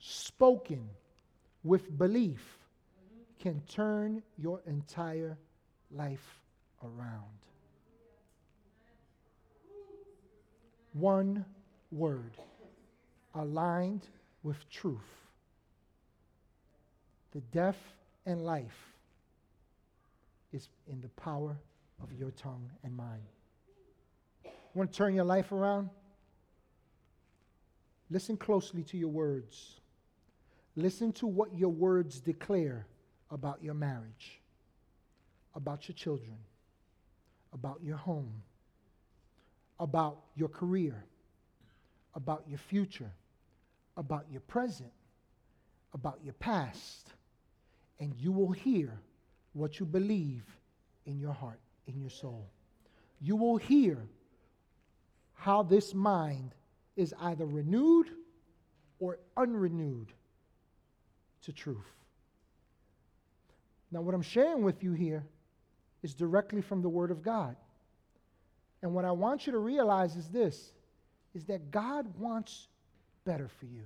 spoken 0.00 0.88
with 1.62 1.96
belief, 1.98 2.58
can 3.38 3.62
turn 3.68 4.22
your 4.36 4.60
entire 4.66 5.38
life 5.90 6.40
around. 6.82 7.24
One 10.92 11.44
word 11.92 12.32
aligned 13.34 14.08
with 14.42 14.68
truth. 14.68 14.98
The 17.32 17.40
death 17.52 17.78
and 18.26 18.44
life 18.44 18.94
is 20.52 20.68
in 20.88 21.00
the 21.00 21.08
power 21.10 21.56
of 22.02 22.12
your 22.12 22.30
tongue 22.30 22.70
and 22.82 22.96
mine. 22.96 23.26
Want 24.74 24.92
to 24.92 24.96
turn 24.96 25.14
your 25.14 25.24
life 25.24 25.52
around? 25.52 25.90
Listen 28.10 28.36
closely 28.36 28.82
to 28.84 28.96
your 28.96 29.08
words. 29.08 29.80
Listen 30.76 31.12
to 31.12 31.26
what 31.26 31.54
your 31.54 31.70
words 31.70 32.20
declare 32.20 32.86
about 33.30 33.62
your 33.62 33.74
marriage, 33.74 34.40
about 35.54 35.88
your 35.88 35.94
children, 35.94 36.36
about 37.52 37.80
your 37.82 37.96
home, 37.96 38.42
about 39.78 40.18
your 40.36 40.48
career, 40.48 41.04
about 42.14 42.44
your 42.48 42.58
future, 42.58 43.10
about 43.96 44.26
your 44.30 44.40
present, 44.42 44.92
about 45.94 46.18
your 46.22 46.34
past, 46.34 47.12
and 47.98 48.14
you 48.16 48.32
will 48.32 48.52
hear 48.52 49.00
what 49.52 49.80
you 49.80 49.86
believe 49.86 50.44
in 51.06 51.18
your 51.18 51.32
heart 51.32 51.60
in 51.94 52.00
your 52.00 52.10
soul. 52.10 52.48
You 53.20 53.36
will 53.36 53.56
hear 53.56 53.98
how 55.34 55.62
this 55.62 55.94
mind 55.94 56.54
is 56.96 57.14
either 57.20 57.46
renewed 57.46 58.10
or 58.98 59.18
unrenewed 59.36 60.12
to 61.42 61.52
truth. 61.52 61.90
Now, 63.90 64.02
what 64.02 64.14
I'm 64.14 64.22
sharing 64.22 64.62
with 64.62 64.84
you 64.84 64.92
here 64.92 65.24
is 66.02 66.14
directly 66.14 66.60
from 66.60 66.82
the 66.82 66.88
Word 66.88 67.10
of 67.10 67.22
God. 67.22 67.56
And 68.82 68.94
what 68.94 69.04
I 69.04 69.10
want 69.10 69.46
you 69.46 69.52
to 69.52 69.58
realize 69.58 70.16
is 70.16 70.28
this 70.28 70.72
is 71.34 71.44
that 71.44 71.70
God 71.70 72.06
wants 72.18 72.66
better 73.24 73.48
for 73.48 73.66
you. 73.66 73.84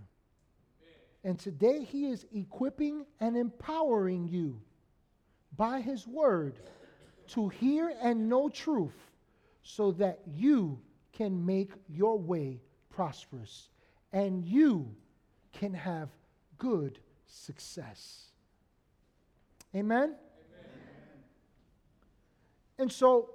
And 1.24 1.38
today 1.38 1.84
He 1.84 2.06
is 2.06 2.26
equipping 2.34 3.04
and 3.20 3.36
empowering 3.36 4.28
you 4.28 4.60
by 5.56 5.80
His 5.80 6.06
word 6.06 6.58
to 7.28 7.48
hear 7.48 7.92
and 8.02 8.28
know 8.28 8.48
truth 8.48 9.12
so 9.62 9.92
that 9.92 10.20
you 10.26 10.78
can 11.12 11.44
make 11.44 11.70
your 11.88 12.18
way 12.18 12.60
prosperous 12.90 13.68
and 14.12 14.44
you 14.44 14.94
can 15.52 15.74
have 15.74 16.08
good 16.58 16.98
success. 17.26 18.26
Amen? 19.74 20.02
Amen? 20.02 20.16
And 22.78 22.92
so 22.92 23.30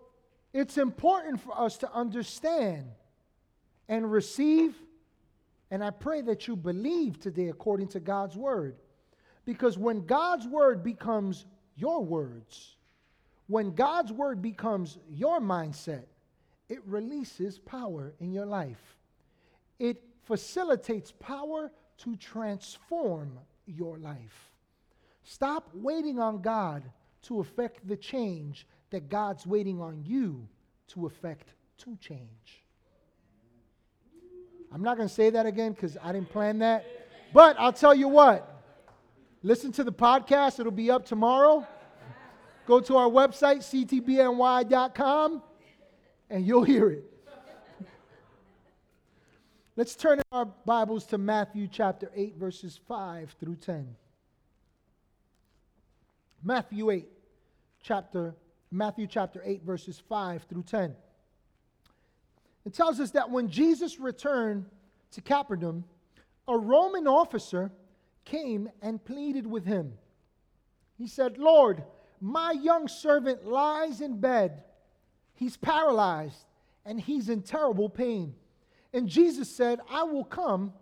it's 0.54 0.78
important 0.78 1.40
for 1.42 1.60
us 1.60 1.78
to 1.80 1.92
understand 1.94 2.86
and 3.88 4.12
receive, 4.12 4.76
and 5.72 5.84
I 5.84 5.90
pray 5.90 6.22
that 6.22 6.48
you 6.48 6.56
believe 6.56 7.20
today 7.20 7.50
according 7.50 7.88
to 7.90 8.00
God's 8.00 8.38
word. 8.38 8.76
Because 9.46 9.78
when 9.78 10.06
God's 10.06 10.48
word 10.48 10.84
becomes 10.84 11.46
your 11.76 12.04
words, 12.04 12.76
when 13.50 13.74
God's 13.74 14.14
word 14.14 14.44
becomes 14.44 15.00
your 15.10 15.42
mindset, 15.42 16.04
it 16.70 16.86
releases 16.86 17.58
power 17.58 18.14
in 18.20 18.32
your 18.32 18.46
life. 18.46 18.96
It 19.80 20.04
facilitates 20.24 21.12
power 21.20 21.72
to 21.98 22.16
transform 22.16 23.40
your 23.66 23.98
life. 23.98 24.52
Stop 25.24 25.68
waiting 25.74 26.20
on 26.20 26.44
God 26.44 26.84
to 27.24 27.40
affect 27.40 27.88
the 27.88 27.98
change 27.98 28.68
that 28.92 29.10
God's 29.10 29.48
waiting 29.48 29.82
on 29.82 30.04
you 30.06 30.48
to 30.90 31.08
affect 31.08 31.54
to 31.80 31.98
change. 31.98 32.64
I'm 34.72 34.84
not 34.84 34.96
going 34.96 35.10
to 35.10 35.14
say 35.14 35.32
that 35.32 35.48
again 35.48 35.72
because 35.72 35.98
I 36.04 36.12
didn't 36.12 36.30
plan 36.30 36.60
that. 36.60 36.86
But 37.34 37.60
I'll 37.60 37.74
tell 37.74 37.96
you 37.96 38.08
what 38.08 38.48
listen 39.42 39.72
to 39.72 39.84
the 39.84 39.92
podcast, 39.92 40.60
it'll 40.60 40.72
be 40.72 40.92
up 40.92 41.06
tomorrow. 41.06 41.66
Go 42.70 42.80
to 42.82 42.98
our 42.98 43.10
website, 43.10 43.64
ctbny.com, 43.64 45.42
and 46.30 46.46
you'll 46.46 46.64
hear 46.64 46.92
it. 46.92 47.04
Let's 49.76 49.96
turn 49.96 50.22
our 50.32 50.46
Bibles 50.46 51.08
to 51.08 51.18
Matthew 51.18 51.68
chapter 51.68 52.12
8, 52.14 52.36
verses 52.38 52.80
5 52.88 53.36
through 53.40 53.56
10. 53.56 53.96
Matthew 56.44 56.92
8, 56.92 57.08
chapter, 57.82 58.36
Matthew 58.70 59.08
chapter 59.08 59.42
8, 59.44 59.64
verses 59.64 60.04
5 60.08 60.44
through 60.44 60.62
10. 60.62 60.96
It 62.68 62.74
tells 62.76 63.00
us 63.00 63.10
that 63.12 63.32
when 63.32 63.50
Jesus 63.50 64.00
returned 64.00 64.66
to 65.14 65.22
Capernaum, 65.22 65.86
a 66.48 66.56
Roman 66.56 67.08
officer 67.08 67.72
came 68.26 68.70
and 68.84 69.04
pleaded 69.04 69.48
with 69.48 69.66
him. 69.66 69.94
He 71.00 71.08
said, 71.08 71.40
Lord, 71.40 71.84
my 72.22 72.52
young 72.52 72.88
servant 72.88 73.46
lies 73.46 74.02
in 74.02 74.20
bed. 74.20 74.64
He's 75.34 75.58
paralyzed 75.58 76.46
and 76.86 77.00
he's 77.00 77.30
in 77.30 77.42
terrible 77.42 77.90
pain. 77.90 78.36
And 78.94 79.08
Jesus 79.08 79.50
said, 79.50 79.80
I 79.90 80.04
will 80.04 80.24
come 80.24 80.74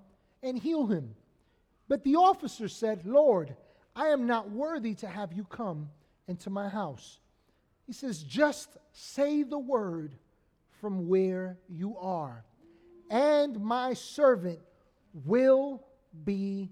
and 0.42 0.58
heal 0.58 0.88
him. 0.88 1.16
But 1.88 2.04
the 2.04 2.16
officer 2.16 2.68
said, 2.68 3.06
Lord, 3.06 3.56
I 3.96 4.08
am 4.08 4.28
not 4.28 4.52
worthy 4.52 4.94
to 4.96 5.08
have 5.08 5.34
you 5.34 5.44
come 5.44 5.90
into 6.28 6.50
my 6.50 6.70
house. 6.70 7.20
He 7.86 7.94
says, 7.94 8.22
Just 8.22 8.78
say 8.92 9.44
the 9.44 9.58
word 9.58 10.16
from 10.82 11.08
where 11.08 11.58
you 11.70 11.98
are, 11.98 12.44
and 13.10 13.60
my 13.60 13.94
servant 13.94 14.60
will 15.26 15.84
be 16.24 16.70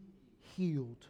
healed. 0.56 1.08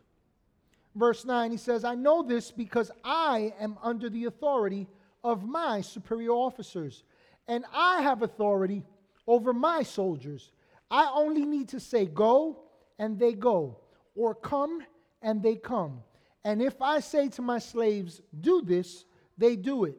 Verse 0.95 1.25
9, 1.25 1.51
he 1.51 1.57
says, 1.57 1.83
I 1.83 1.95
know 1.95 2.23
this 2.23 2.51
because 2.51 2.89
I 3.03 3.53
am 3.59 3.77
under 3.83 4.09
the 4.09 4.25
authority 4.25 4.87
of 5.23 5.43
my 5.43 5.81
superior 5.81 6.31
officers, 6.31 7.03
and 7.47 7.65
I 7.73 8.01
have 8.01 8.21
authority 8.21 8.83
over 9.27 9.53
my 9.53 9.83
soldiers. 9.83 10.51
I 10.89 11.11
only 11.13 11.45
need 11.45 11.69
to 11.69 11.79
say, 11.79 12.05
Go, 12.05 12.63
and 12.97 13.19
they 13.19 13.33
go, 13.33 13.79
or 14.15 14.33
come, 14.33 14.83
and 15.21 15.43
they 15.43 15.55
come. 15.55 16.01
And 16.45 16.61
if 16.61 16.81
I 16.81 16.99
say 16.99 17.27
to 17.29 17.41
my 17.41 17.59
slaves, 17.59 18.21
Do 18.39 18.61
this, 18.61 19.03
they 19.37 19.55
do 19.55 19.83
it. 19.85 19.97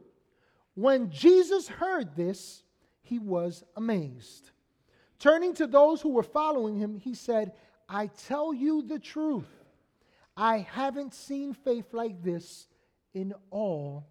When 0.75 1.11
Jesus 1.11 1.69
heard 1.69 2.15
this, 2.15 2.63
he 3.03 3.19
was 3.19 3.65
amazed. 3.77 4.51
Turning 5.19 5.55
to 5.55 5.67
those 5.67 6.01
who 6.01 6.11
were 6.11 6.23
following 6.23 6.77
him, 6.77 6.97
he 6.97 7.15
said, 7.15 7.53
I 7.89 8.07
tell 8.07 8.55
you 8.55 8.83
the 8.83 8.99
truth. 8.99 9.56
I 10.37 10.59
haven't 10.59 11.15
seen 11.15 11.55
faith 11.55 11.95
like 11.95 12.23
this 12.23 12.69
in 13.15 13.33
all 13.51 14.07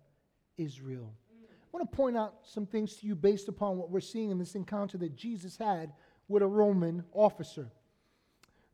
Israel. 0.58 1.14
I 1.42 1.78
want 1.78 1.90
to 1.92 1.96
point 1.96 2.18
out 2.18 2.36
some 2.44 2.66
things 2.66 2.96
to 2.98 3.08
you 3.08 3.16
based 3.16 3.48
upon 3.48 3.78
what 3.78 3.92
we're 3.92 4.00
seeing 4.00 4.32
in 4.32 4.40
this 4.40 4.56
encounter 4.56 4.98
that 5.00 5.16
Jesus 5.16 5.58
had 5.58 5.92
with 6.28 6.42
a 6.42 6.48
Roman 6.48 7.04
officer. 7.12 7.70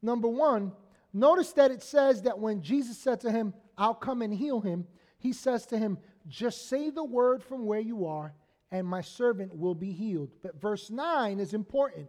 Number 0.01 0.27
one, 0.27 0.71
notice 1.11 1.51
that 1.53 1.71
it 1.71 1.83
says 1.83 2.21
that 2.21 2.39
when 2.39 2.61
Jesus 2.61 2.97
said 2.97 3.19
to 3.21 3.31
him, 3.31 3.53
I'll 3.77 3.95
come 3.95 4.21
and 4.21 4.33
heal 4.33 4.61
him, 4.61 4.87
he 5.17 5.33
says 5.33 5.65
to 5.67 5.77
him, 5.77 5.97
Just 6.27 6.69
say 6.69 6.89
the 6.89 7.03
word 7.03 7.43
from 7.43 7.65
where 7.65 7.79
you 7.79 8.05
are, 8.05 8.33
and 8.71 8.87
my 8.87 9.01
servant 9.01 9.55
will 9.55 9.75
be 9.75 9.91
healed. 9.91 10.29
But 10.41 10.61
verse 10.61 10.89
9 10.89 11.39
is 11.39 11.53
important 11.53 12.07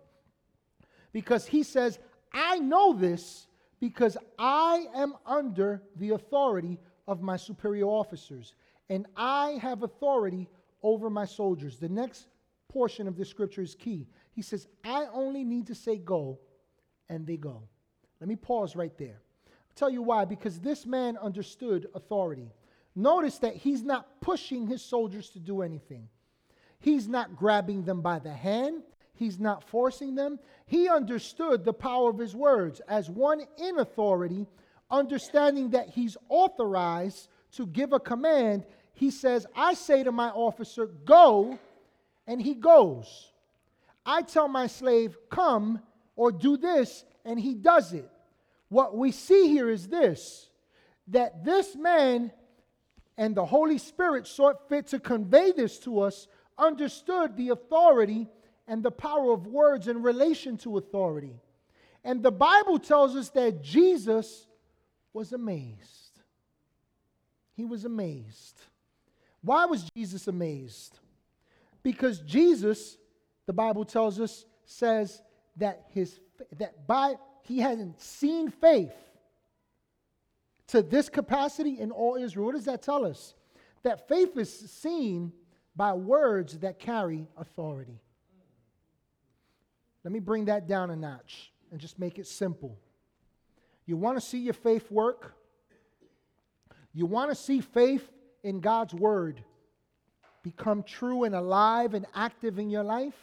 because 1.12 1.46
he 1.46 1.62
says, 1.62 1.98
I 2.33 2.59
know 2.59 2.92
this 2.92 3.46
because 3.83 4.16
I 4.38 4.87
am 4.95 5.16
under 5.27 5.83
the 5.97 6.11
authority 6.11 6.79
of 7.09 7.21
my 7.21 7.37
superior 7.37 7.87
officers, 7.87 8.55
and 8.88 9.07
I 9.16 9.59
have 9.61 9.83
authority 9.83 10.49
over 10.85 11.11
my 11.11 11.25
soldiers. 11.25 11.79
The 11.79 11.88
next 11.88 12.29
portion 12.68 13.09
of 13.09 13.16
the 13.16 13.25
scripture 13.25 13.61
is 13.61 13.75
key. 13.75 14.07
He 14.37 14.40
says, 14.40 14.68
I 14.85 15.07
only 15.12 15.42
need 15.42 15.66
to 15.66 15.75
say 15.75 15.97
go, 15.97 16.38
and 17.09 17.27
they 17.27 17.37
go. 17.37 17.64
Let 18.21 18.29
me 18.29 18.37
pause 18.37 18.77
right 18.77 18.97
there. 18.99 19.21
I'll 19.49 19.75
tell 19.75 19.90
you 19.90 20.03
why. 20.03 20.27
Because 20.27 20.61
this 20.61 20.87
man 20.87 21.16
understood 21.16 21.88
authority. 21.97 22.53
Notice 22.95 23.38
that 23.38 23.57
he's 23.57 23.83
not 23.83 24.21
pushing 24.21 24.68
his 24.68 24.81
soldiers 24.81 25.29
to 25.31 25.40
do 25.40 25.61
anything. 25.61 26.07
He's 26.79 27.09
not 27.09 27.35
grabbing 27.35 27.83
them 27.83 28.01
by 28.01 28.21
the 28.21 28.33
hand. 28.33 28.85
He's 29.22 29.38
not 29.38 29.62
forcing 29.62 30.16
them. 30.16 30.40
He 30.66 30.88
understood 30.88 31.64
the 31.64 31.72
power 31.72 32.11
of 32.11 32.18
his 32.18 32.35
words 32.35 32.80
as 32.88 33.08
one 33.08 33.42
in 33.56 33.78
authority, 33.78 34.48
understanding 34.90 35.70
that 35.70 35.90
he's 35.90 36.16
authorized 36.28 37.28
to 37.52 37.68
give 37.68 37.92
a 37.92 38.00
command. 38.00 38.64
He 38.94 39.12
says, 39.12 39.46
I 39.54 39.74
say 39.74 40.02
to 40.02 40.11
my 40.11 40.30
officer, 40.30 40.87
go, 40.87 41.56
and 42.26 42.42
he 42.42 42.54
goes. 42.54 43.30
I 44.04 44.22
tell 44.22 44.48
my 44.48 44.66
slave, 44.66 45.16
come 45.30 45.80
or 46.16 46.32
do 46.32 46.56
this, 46.56 47.04
and 47.24 47.38
he 47.38 47.54
does 47.54 47.92
it. 47.92 48.11
What 48.70 48.96
we 48.96 49.12
see 49.12 49.48
here 49.50 49.70
is 49.70 49.87
this 49.87 50.48
that 51.08 51.44
this 51.44 51.76
man 51.76 52.32
and 53.16 53.37
the 53.37 53.44
Holy 53.44 53.78
Spirit 53.78 54.26
saw 54.26 54.54
fit 54.68 54.88
to 54.88 54.98
convey 54.98 55.52
this 55.52 55.78
to 55.80 56.00
us, 56.00 56.26
understood 56.58 57.37
the 57.37 57.50
authority 57.50 58.26
and 58.66 58.83
the 58.83 58.90
power 58.90 59.33
of 59.33 59.46
words 59.46 59.88
in 59.88 60.03
relation 60.03 60.57
to 60.59 60.79
authority. 60.79 61.40
And 62.05 62.22
the 62.22 62.33
Bible 62.33 62.79
tells 62.79 63.16
us 63.16 63.31
that 63.31 63.62
Jesus 63.62 64.46
was 65.12 65.33
amazed. 65.33 66.20
He 67.55 67.64
was 67.64 67.85
amazed. 67.85 68.61
Why 69.42 69.66
was 69.66 69.88
Jesus 69.96 70.29
amazed? 70.29 70.98
Because 71.83 72.20
Jesus, 72.20 72.96
the 73.46 73.53
Bible 73.53 73.85
tells 73.85 74.20
us, 74.20 74.44
says 74.64 75.20
that 75.57 75.87
his 75.90 76.18
that 76.59 76.87
by 76.87 77.14
he 77.42 77.59
hadn't 77.59 78.01
seen 78.01 78.48
faith 78.48 78.94
to 80.68 80.83
this 80.83 81.09
capacity 81.09 81.79
in 81.79 81.90
all 81.90 82.16
Israel. 82.16 82.46
What 82.46 82.55
does 82.55 82.64
that 82.64 82.83
tell 82.83 83.05
us? 83.05 83.35
That 83.83 84.09
faith 84.09 84.37
is 84.38 84.70
seen 84.70 85.33
by 85.75 85.92
words 85.92 86.59
that 86.61 86.79
carry 86.79 87.27
authority. 87.37 88.01
Let 90.05 90.12
me 90.12 90.19
bring 90.19 90.47
that 90.47 90.67
down 90.67 90.91
a 90.91 90.97
notch 90.97 91.53
and 91.71 91.81
just 91.81 91.99
make 91.99 92.19
it 92.19 92.27
simple. 92.27 92.79
You 93.87 93.97
want 93.97 94.19
to 94.19 94.21
see 94.21 94.38
your 94.38 94.55
faith 94.55 94.91
work? 94.91 95.35
You 96.93 97.07
want 97.07 97.31
to 97.31 97.35
see 97.35 97.61
faith 97.61 98.07
in 98.43 98.61
God's 98.61 98.95
word 98.95 99.43
become 100.43 100.83
true 100.83 101.25
and 101.25 101.35
alive 101.35 101.95
and 101.95 102.07
active 102.15 102.59
in 102.59 102.69
your 102.69 102.83
life? 102.83 103.17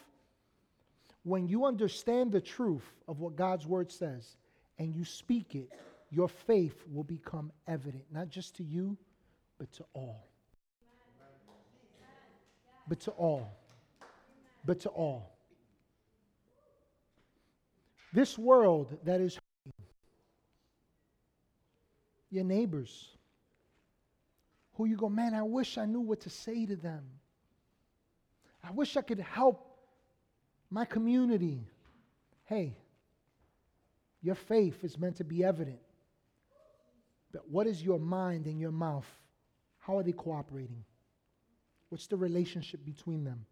When 1.23 1.47
you 1.47 1.65
understand 1.65 2.31
the 2.31 2.41
truth 2.41 2.85
of 3.07 3.19
what 3.19 3.35
God's 3.35 3.67
word 3.67 3.91
says 3.91 4.37
and 4.77 4.95
you 4.95 5.03
speak 5.03 5.55
it, 5.55 5.69
your 6.11 6.29
faith 6.29 6.83
will 6.91 7.03
become 7.03 7.51
evident, 7.67 8.03
not 8.11 8.29
just 8.29 8.55
to 8.55 8.63
you, 8.63 8.97
but 9.59 9.71
to 9.73 9.85
all. 9.93 10.25
But 12.87 13.01
to 13.01 13.11
all. 13.11 13.51
But 14.65 14.79
to 14.81 14.89
all. 14.89 15.38
This 18.11 18.37
world 18.37 18.97
that 19.03 19.21
is 19.21 19.35
hurting, 19.35 19.73
your 22.31 22.43
neighbors, 22.43 23.09
who 24.73 24.85
you 24.85 24.97
go, 24.97 25.09
man, 25.09 25.33
I 25.33 25.43
wish 25.43 25.77
I 25.77 25.85
knew 25.85 25.99
what 25.99 26.21
to 26.21 26.29
say 26.29 26.65
to 26.65 26.75
them. 26.75 27.03
I 28.63 28.71
wish 28.71 28.97
I 28.97 29.01
could 29.01 29.19
help 29.19 29.65
my 30.69 30.85
community. 30.85 31.67
Hey, 32.45 32.75
your 34.21 34.35
faith 34.35 34.83
is 34.83 34.97
meant 34.97 35.17
to 35.17 35.23
be 35.23 35.43
evident. 35.43 35.79
But 37.31 37.49
what 37.49 37.67
is 37.67 37.81
your 37.81 37.99
mind 37.99 38.45
and 38.45 38.59
your 38.59 38.71
mouth? 38.71 39.07
How 39.79 39.97
are 39.97 40.03
they 40.03 40.11
cooperating? 40.11 40.83
What's 41.89 42.07
the 42.07 42.17
relationship 42.17 42.83
between 42.85 43.23
them? 43.23 43.45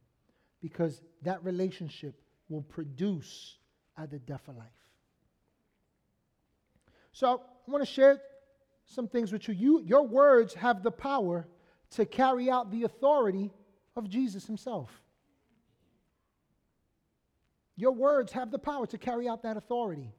Because 0.62 1.02
that 1.24 1.43
relationship 1.43 2.20
will 2.50 2.63
produce 2.63 3.58
the 4.05 4.19
death 4.19 4.47
of 4.47 4.57
life. 4.57 4.67
So 7.12 7.41
I 7.67 7.71
want 7.71 7.83
to 7.83 7.91
share 7.91 8.21
some 8.86 9.07
things 9.07 9.31
with 9.31 9.47
you. 9.47 9.53
you. 9.53 9.81
Your 9.81 10.03
words 10.03 10.53
have 10.53 10.83
the 10.83 10.91
power 10.91 11.47
to 11.91 12.05
carry 12.05 12.49
out 12.49 12.71
the 12.71 12.83
authority 12.83 13.51
of 13.95 14.10
Jesus 14.10 14.45
himself. 14.45 14.91
Your 17.75 17.91
words 17.91 18.31
have 18.33 18.51
the 18.51 18.60
power 18.60 18.88
to 18.88 18.97
carry 18.97 19.27
out 19.27 19.43
that 19.43 19.57
authority. 19.57 20.13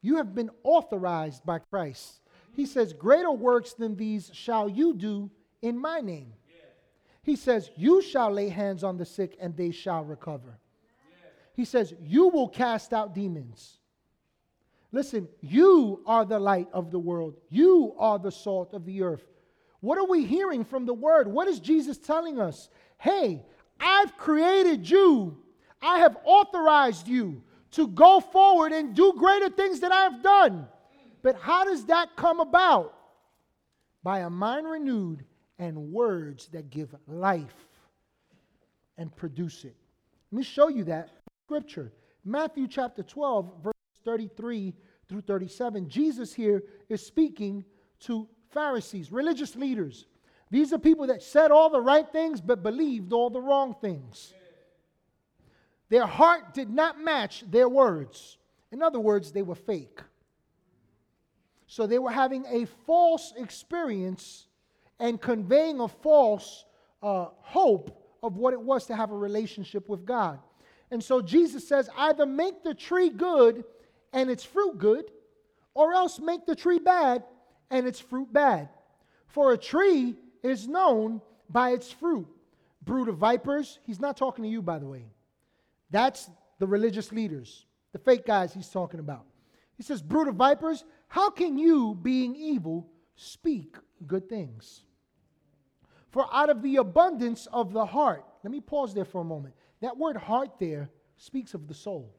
You 0.00 0.16
have 0.16 0.34
been 0.34 0.50
authorized 0.64 1.44
by 1.44 1.60
Christ. 1.60 2.20
He 2.54 2.66
says, 2.66 2.92
Greater 2.92 3.30
works 3.30 3.72
than 3.72 3.96
these 3.96 4.30
shall 4.34 4.68
you 4.68 4.94
do 4.94 5.30
in 5.62 5.78
my 5.78 6.00
name. 6.00 6.32
He 7.22 7.36
says, 7.36 7.70
You 7.76 8.02
shall 8.02 8.32
lay 8.32 8.48
hands 8.48 8.82
on 8.82 8.96
the 8.96 9.06
sick 9.06 9.36
and 9.40 9.56
they 9.56 9.70
shall 9.70 10.04
recover. 10.04 10.58
He 11.54 11.64
says, 11.64 11.94
You 12.00 12.28
will 12.28 12.48
cast 12.48 12.92
out 12.92 13.14
demons. 13.14 13.78
Listen, 14.92 15.26
you 15.40 16.02
are 16.06 16.24
the 16.24 16.38
light 16.38 16.68
of 16.72 16.90
the 16.90 16.98
world, 16.98 17.36
you 17.48 17.94
are 17.98 18.18
the 18.18 18.30
salt 18.30 18.74
of 18.74 18.84
the 18.84 19.02
earth. 19.02 19.26
What 19.80 19.98
are 19.98 20.06
we 20.06 20.24
hearing 20.24 20.64
from 20.64 20.86
the 20.86 20.94
word? 20.94 21.26
What 21.26 21.48
is 21.48 21.58
Jesus 21.58 21.98
telling 21.98 22.38
us? 22.38 22.68
Hey, 22.98 23.44
I've 23.80 24.16
created 24.16 24.88
you, 24.88 25.38
I 25.80 25.98
have 25.98 26.16
authorized 26.24 27.08
you 27.08 27.42
to 27.72 27.88
go 27.88 28.20
forward 28.20 28.72
and 28.72 28.94
do 28.94 29.14
greater 29.18 29.48
things 29.48 29.80
than 29.80 29.92
I've 29.92 30.22
done. 30.22 30.68
But 31.22 31.36
how 31.40 31.64
does 31.64 31.86
that 31.86 32.14
come 32.16 32.40
about? 32.40 32.94
By 34.02 34.20
a 34.20 34.30
mind 34.30 34.68
renewed 34.68 35.24
and 35.58 35.92
words 35.92 36.48
that 36.48 36.70
give 36.70 36.94
life 37.06 37.54
and 38.98 39.14
produce 39.14 39.64
it. 39.64 39.76
Let 40.30 40.38
me 40.38 40.44
show 40.44 40.68
you 40.68 40.84
that 40.84 41.10
scripture. 41.52 41.92
Matthew 42.24 42.66
chapter 42.66 43.02
12, 43.02 43.62
verse 43.62 43.74
33 44.06 44.72
through 45.06 45.20
37. 45.20 45.86
Jesus 45.86 46.32
here 46.32 46.62
is 46.88 47.04
speaking 47.04 47.62
to 48.00 48.26
Pharisees, 48.52 49.12
religious 49.12 49.54
leaders. 49.54 50.06
These 50.50 50.72
are 50.72 50.78
people 50.78 51.08
that 51.08 51.22
said 51.22 51.50
all 51.50 51.68
the 51.68 51.80
right 51.80 52.10
things 52.10 52.40
but 52.40 52.62
believed 52.62 53.12
all 53.12 53.28
the 53.28 53.40
wrong 53.40 53.76
things. 53.82 54.32
Their 55.90 56.06
heart 56.06 56.54
did 56.54 56.70
not 56.70 56.98
match 56.98 57.44
their 57.50 57.68
words. 57.68 58.38
In 58.70 58.80
other 58.80 59.00
words, 59.00 59.30
they 59.30 59.42
were 59.42 59.54
fake. 59.54 60.00
So 61.66 61.86
they 61.86 61.98
were 61.98 62.12
having 62.12 62.46
a 62.46 62.64
false 62.86 63.34
experience 63.36 64.46
and 64.98 65.20
conveying 65.20 65.80
a 65.80 65.88
false 65.88 66.64
uh, 67.02 67.26
hope 67.40 68.18
of 68.22 68.38
what 68.38 68.54
it 68.54 68.60
was 68.62 68.86
to 68.86 68.96
have 68.96 69.10
a 69.10 69.16
relationship 69.16 69.90
with 69.90 70.06
God. 70.06 70.38
And 70.92 71.02
so 71.02 71.22
Jesus 71.22 71.66
says 71.66 71.88
either 71.96 72.26
make 72.26 72.62
the 72.62 72.74
tree 72.74 73.08
good 73.08 73.64
and 74.12 74.30
its 74.30 74.44
fruit 74.44 74.76
good, 74.76 75.10
or 75.72 75.94
else 75.94 76.20
make 76.20 76.44
the 76.44 76.54
tree 76.54 76.78
bad 76.78 77.24
and 77.70 77.86
its 77.86 77.98
fruit 77.98 78.30
bad. 78.30 78.68
For 79.26 79.52
a 79.52 79.58
tree 79.58 80.14
is 80.42 80.68
known 80.68 81.22
by 81.48 81.70
its 81.70 81.90
fruit. 81.90 82.26
Brood 82.84 83.08
of 83.08 83.16
vipers, 83.16 83.78
he's 83.86 84.00
not 84.00 84.18
talking 84.18 84.44
to 84.44 84.50
you, 84.50 84.60
by 84.60 84.78
the 84.78 84.86
way. 84.86 85.06
That's 85.90 86.28
the 86.58 86.66
religious 86.66 87.10
leaders, 87.10 87.64
the 87.92 87.98
fake 87.98 88.26
guys 88.26 88.52
he's 88.52 88.68
talking 88.68 89.00
about. 89.00 89.24
He 89.78 89.82
says, 89.82 90.02
Brood 90.02 90.28
of 90.28 90.34
vipers, 90.34 90.84
how 91.08 91.30
can 91.30 91.58
you, 91.58 91.98
being 92.02 92.36
evil, 92.36 92.86
speak 93.16 93.76
good 94.06 94.28
things? 94.28 94.82
For 96.10 96.26
out 96.30 96.50
of 96.50 96.60
the 96.60 96.76
abundance 96.76 97.48
of 97.50 97.72
the 97.72 97.86
heart, 97.86 98.26
let 98.44 98.50
me 98.50 98.60
pause 98.60 98.92
there 98.92 99.06
for 99.06 99.22
a 99.22 99.24
moment. 99.24 99.54
That 99.82 99.98
word 99.98 100.16
heart 100.16 100.58
there 100.58 100.90
speaks 101.16 101.54
of 101.54 101.68
the 101.68 101.74
soul. 101.74 102.14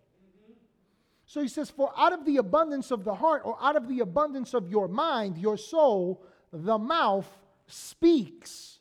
So 1.26 1.42
he 1.42 1.48
says, 1.48 1.70
For 1.70 1.92
out 1.98 2.14
of 2.14 2.26
the 2.26 2.38
abundance 2.38 2.92
of 2.92 3.04
the 3.04 3.16
heart, 3.16 3.42
or 3.46 3.58
out 3.62 3.76
of 3.76 3.88
the 3.88 4.02
abundance 4.02 4.54
of 4.54 4.70
your 4.70 4.88
mind, 4.88 5.38
your 5.38 5.58
soul, 5.58 6.24
the 6.52 6.78
mouth 6.78 7.28
speaks. 7.68 8.80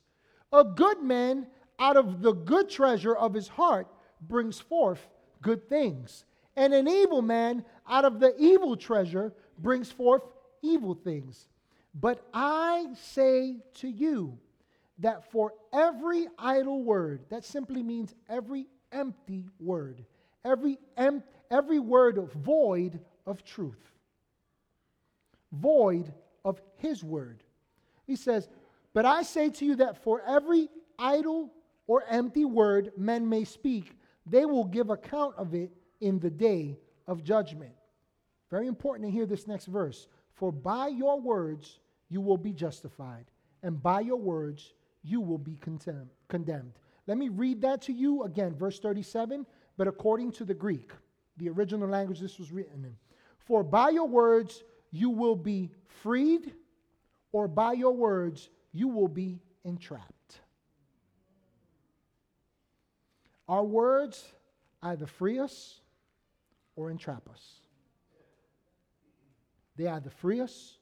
A 0.53 0.65
good 0.65 1.03
man 1.03 1.47
out 1.79 1.97
of 1.97 2.21
the 2.21 2.33
good 2.33 2.69
treasure 2.69 3.17
of 3.17 3.33
his 3.33 3.49
heart 3.49 3.87
brings 4.21 4.61
forth 4.61 5.09
good 5.41 5.69
things. 5.69 6.25
And 6.57 6.75
an 6.75 6.89
evil 6.89 7.23
man 7.23 7.65
out 7.89 8.05
of 8.05 8.21
the 8.21 8.35
evil 8.39 8.77
treasure 8.77 9.33
brings 9.59 9.91
forth 9.91 10.23
evil 10.61 10.95
things. 10.95 11.49
But 11.95 12.27
I 12.35 12.89
say 12.95 13.59
to 13.77 13.89
you 13.89 14.39
that 14.99 15.31
for 15.31 15.53
every 15.73 16.27
idle 16.39 16.83
word, 16.83 17.25
that 17.31 17.45
simply 17.45 17.83
means 17.83 18.15
every 18.29 18.67
empty 18.93 19.47
word, 19.59 20.05
every, 20.45 20.79
em- 20.97 21.23
every 21.51 21.79
word 21.79 22.19
void 22.35 23.01
of 23.27 23.45
truth, 23.45 23.93
void 25.53 26.13
of 26.45 26.61
his 26.77 27.03
word. 27.03 27.43
He 28.07 28.17
says, 28.17 28.49
But 28.93 29.05
I 29.05 29.23
say 29.23 29.51
to 29.51 29.65
you 29.65 29.77
that 29.77 30.03
for 30.03 30.23
every 30.27 30.69
idle 30.99 31.51
or 31.87 32.05
empty 32.09 32.45
word 32.45 32.93
men 32.97 33.29
may 33.29 33.45
speak, 33.45 33.97
they 34.27 34.45
will 34.45 34.65
give 34.65 34.91
account 34.91 35.35
of 35.37 35.55
it 35.55 35.73
in 36.01 36.19
the 36.19 36.31
day 36.31 36.79
of 37.07 37.25
judgment. 37.25 37.73
Very 38.51 38.67
important 38.67 39.09
to 39.09 39.13
hear 39.13 39.27
this 39.27 39.47
next 39.47 39.67
verse. 39.67 40.09
For 40.35 40.53
by 40.53 40.89
your 40.89 41.21
words 41.21 41.79
you 42.09 42.21
will 42.21 42.37
be 42.37 42.53
justified, 42.53 43.25
and 43.63 43.83
by 43.83 44.01
your 44.01 44.19
words 44.19 44.75
you 45.03 45.21
will 45.21 45.39
be 45.39 45.57
condemned. 45.57 46.79
Let 47.07 47.19
me 47.19 47.29
read 47.29 47.63
that 47.63 47.83
to 47.83 47.93
you 47.93 48.23
again, 48.23 48.55
verse 48.55 48.79
37, 48.79 49.47
but 49.77 49.89
according 49.89 50.33
to 50.33 50.45
the 50.45 50.55
Greek, 50.55 50.93
the 51.37 51.49
original 51.49 51.89
language 51.89 52.21
this 52.21 52.39
was 52.39 52.53
written 52.53 52.85
in. 52.85 52.97
For 53.39 53.63
by 53.63 53.91
your 53.91 54.07
words 54.07 54.63
you 54.91 55.11
will 55.11 55.37
be 55.37 55.71
freed, 55.87 56.53
or 57.33 57.49
by 57.49 57.73
your 57.73 57.93
words 57.93 58.51
you 58.73 58.89
will 58.89 59.09
be 59.09 59.41
entrapped. 59.65 60.41
Our 63.49 63.65
words 63.65 64.33
either 64.83 65.07
free 65.07 65.39
us 65.39 65.81
or 66.77 66.91
entrap 66.91 67.29
us. 67.29 67.57
They 69.77 69.87
either 69.87 70.11
free 70.11 70.41
us 70.41 70.79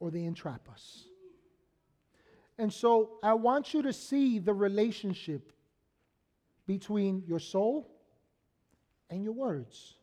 or 0.00 0.10
they 0.10 0.24
entrap 0.24 0.68
us. 0.70 1.04
And 2.58 2.72
so 2.72 3.18
I 3.22 3.34
want 3.34 3.74
you 3.74 3.82
to 3.82 3.92
see 3.92 4.38
the 4.38 4.54
relationship 4.54 5.52
between 6.66 7.22
your 7.26 7.40
soul 7.40 7.90
and 9.10 9.22
your 9.24 9.32
words 9.32 9.94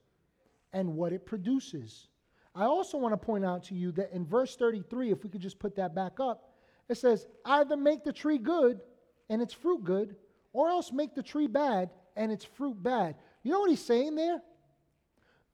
and 0.73 0.95
what 0.95 1.13
it 1.13 1.25
produces. 1.25 2.07
I 2.53 2.65
also 2.65 2.97
want 2.97 3.13
to 3.13 3.17
point 3.17 3.45
out 3.45 3.63
to 3.65 3.75
you 3.75 3.91
that 3.93 4.11
in 4.13 4.25
verse 4.25 4.55
33, 4.55 5.11
if 5.11 5.23
we 5.23 5.29
could 5.29 5.41
just 5.41 5.59
put 5.59 5.75
that 5.77 5.95
back 5.95 6.19
up, 6.19 6.49
it 6.89 6.97
says, 6.97 7.25
either 7.45 7.77
make 7.77 8.03
the 8.03 8.11
tree 8.11 8.37
good 8.37 8.81
and 9.29 9.41
its 9.41 9.53
fruit 9.53 9.83
good, 9.85 10.15
or 10.51 10.69
else 10.69 10.91
make 10.91 11.15
the 11.15 11.23
tree 11.23 11.47
bad 11.47 11.89
and 12.17 12.31
its 12.31 12.43
fruit 12.43 12.81
bad. 12.83 13.15
You 13.43 13.51
know 13.53 13.61
what 13.61 13.69
he's 13.69 13.83
saying 13.83 14.15
there? 14.15 14.41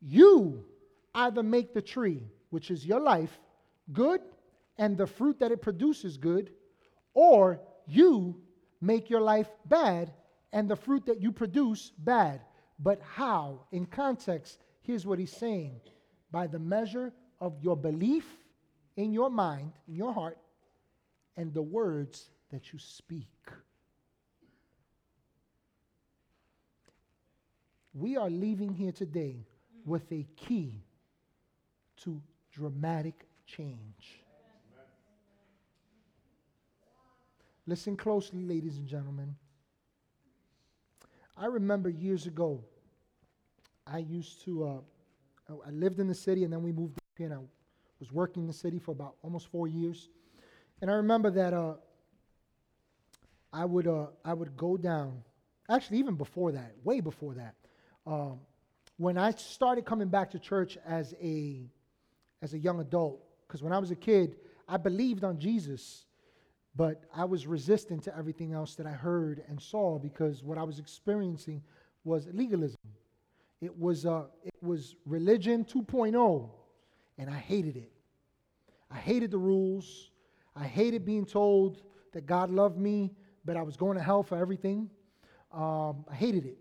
You 0.02 0.66
either 1.14 1.44
make 1.44 1.76
the 1.76 1.82
tree, 1.82 2.24
which 2.50 2.72
is 2.72 2.86
your 2.86 3.00
life, 3.00 3.40
good 3.94 4.22
and 4.78 4.98
the 4.98 5.08
fruit 5.08 5.40
that 5.40 5.52
it 5.52 5.62
produces 5.62 6.18
good, 6.18 6.52
or 7.18 7.60
you 7.88 8.40
make 8.80 9.10
your 9.10 9.22
life 9.22 9.50
bad 9.66 10.14
and 10.54 10.70
the 10.70 10.76
fruit 10.76 11.08
that 11.08 11.20
you 11.20 11.32
produce 11.32 11.92
bad. 11.98 12.42
But 12.78 13.02
how? 13.02 13.62
In 13.72 13.88
context, 13.88 14.60
here's 14.82 15.04
what 15.04 15.18
he's 15.18 15.36
saying 15.36 15.82
by 16.32 16.46
the 16.46 16.60
measure 16.60 17.12
of 17.42 17.58
your 17.60 17.76
belief 17.76 18.28
in 18.98 19.12
your 19.12 19.32
mind, 19.32 19.72
in 19.88 19.96
your 19.96 20.14
heart, 20.14 20.38
and 21.36 21.52
the 21.56 21.62
words 21.62 22.30
that 22.52 22.72
you 22.72 22.78
speak. 22.78 23.26
We 27.96 28.16
are 28.16 28.30
leaving 28.30 28.76
here 28.76 28.92
today 28.92 29.48
with 29.86 30.12
a 30.12 30.28
key 30.36 30.84
to 32.04 32.22
dramatic 32.52 33.26
change. 33.48 34.27
Listen 37.70 37.98
closely, 37.98 38.46
ladies 38.46 38.78
and 38.78 38.88
gentlemen. 38.88 39.36
I 41.36 41.48
remember 41.48 41.90
years 41.90 42.26
ago, 42.26 42.64
I 43.86 43.98
used 43.98 44.42
to, 44.46 44.64
uh, 45.50 45.54
I 45.68 45.70
lived 45.72 46.00
in 46.00 46.08
the 46.08 46.16
city, 46.16 46.46
and 46.46 46.54
then 46.54 46.64
we 46.64 46.72
moved 46.72 46.98
here, 47.18 47.26
and 47.26 47.36
I 47.36 47.40
was 48.00 48.10
working 48.14 48.44
in 48.44 48.48
the 48.48 48.54
city 48.54 48.80
for 48.80 48.92
about 48.92 49.16
almost 49.22 49.48
four 49.48 49.68
years. 49.68 50.08
And 50.82 50.90
I 50.90 50.94
remember 50.94 51.30
that 51.32 51.54
uh, 51.54 51.74
I 53.52 53.66
would 53.66 53.88
uh, 53.88 54.08
I 54.24 54.34
would 54.34 54.56
go 54.56 54.78
down. 54.78 55.22
Actually, 55.70 55.98
even 55.98 56.16
before 56.16 56.54
that, 56.54 56.74
way 56.86 57.02
before 57.02 57.34
that, 57.34 57.56
um, 58.06 58.40
when 58.96 59.18
I 59.18 59.32
started 59.32 59.86
coming 59.86 60.08
back 60.08 60.32
to 60.32 60.40
church 60.40 60.78
as 60.86 61.14
a 61.22 61.70
as 62.42 62.54
a 62.54 62.58
young 62.60 62.80
adult, 62.80 63.22
because 63.46 63.62
when 63.62 63.74
I 63.74 63.78
was 63.78 63.92
a 63.92 63.96
kid, 63.96 64.38
I 64.70 64.78
believed 64.78 65.26
on 65.26 65.38
Jesus, 65.38 66.06
but 66.78 67.06
I 67.14 67.26
was 67.26 67.48
resistant 67.48 68.04
to 68.04 68.16
everything 68.16 68.54
else 68.54 68.76
that 68.76 68.86
I 68.86 68.92
heard 68.92 69.44
and 69.50 69.60
saw 69.60 69.98
because 69.98 70.44
what 70.44 70.60
I 70.60 70.64
was 70.64 70.78
experiencing 70.78 71.64
was 72.04 72.28
legalism. 72.32 72.80
It 73.60 73.76
was 73.78 74.06
uh, 74.06 74.26
it 74.46 74.54
was 74.62 74.96
religion 75.06 75.66
2.0, 75.66 76.50
and 77.18 77.30
I 77.30 77.38
hated 77.38 77.76
it. 77.76 77.92
I 78.92 78.98
hated 78.98 79.32
the 79.32 79.40
rules. 79.40 80.12
I 80.56 80.66
hated 80.66 81.04
being 81.04 81.26
told 81.26 81.82
that 82.14 82.28
God 82.28 82.52
loved 82.52 82.78
me, 82.78 83.12
but 83.44 83.58
I 83.58 83.64
was 83.64 83.76
going 83.76 83.98
to 83.98 84.04
hell 84.04 84.22
for 84.22 84.38
everything. 84.38 84.90
Um, 85.52 86.06
I 86.10 86.14
hated 86.14 86.46
it. 86.46 86.60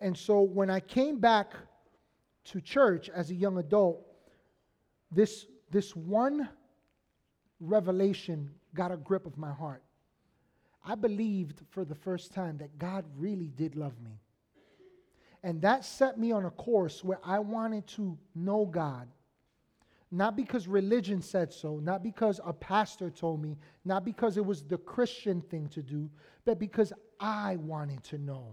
And 0.00 0.16
so 0.16 0.40
when 0.40 0.70
I 0.70 0.80
came 0.80 1.20
back 1.20 1.52
to 2.46 2.60
church 2.60 3.08
as 3.08 3.30
a 3.30 3.34
young 3.34 3.58
adult, 3.58 4.04
this, 5.10 5.46
this 5.70 5.94
one 5.94 6.48
revelation 7.60 8.50
got 8.74 8.92
a 8.92 8.96
grip 8.96 9.26
of 9.26 9.38
my 9.38 9.52
heart. 9.52 9.82
I 10.84 10.94
believed 10.94 11.62
for 11.70 11.84
the 11.84 11.94
first 11.94 12.32
time 12.32 12.58
that 12.58 12.78
God 12.78 13.04
really 13.16 13.48
did 13.48 13.74
love 13.76 13.98
me. 14.02 14.20
And 15.42 15.60
that 15.62 15.84
set 15.84 16.18
me 16.18 16.32
on 16.32 16.44
a 16.44 16.50
course 16.50 17.04
where 17.04 17.20
I 17.24 17.38
wanted 17.38 17.86
to 17.88 18.18
know 18.34 18.66
God 18.66 19.08
not 20.14 20.36
because 20.36 20.68
religion 20.68 21.20
said 21.20 21.52
so, 21.52 21.80
not 21.80 22.04
because 22.04 22.40
a 22.44 22.52
pastor 22.52 23.10
told 23.10 23.42
me, 23.42 23.56
not 23.84 24.04
because 24.04 24.36
it 24.36 24.46
was 24.46 24.62
the 24.62 24.78
Christian 24.78 25.40
thing 25.40 25.66
to 25.70 25.82
do, 25.82 26.08
but 26.44 26.56
because 26.56 26.92
I 27.18 27.56
wanted 27.56 28.04
to 28.04 28.18
know. 28.18 28.52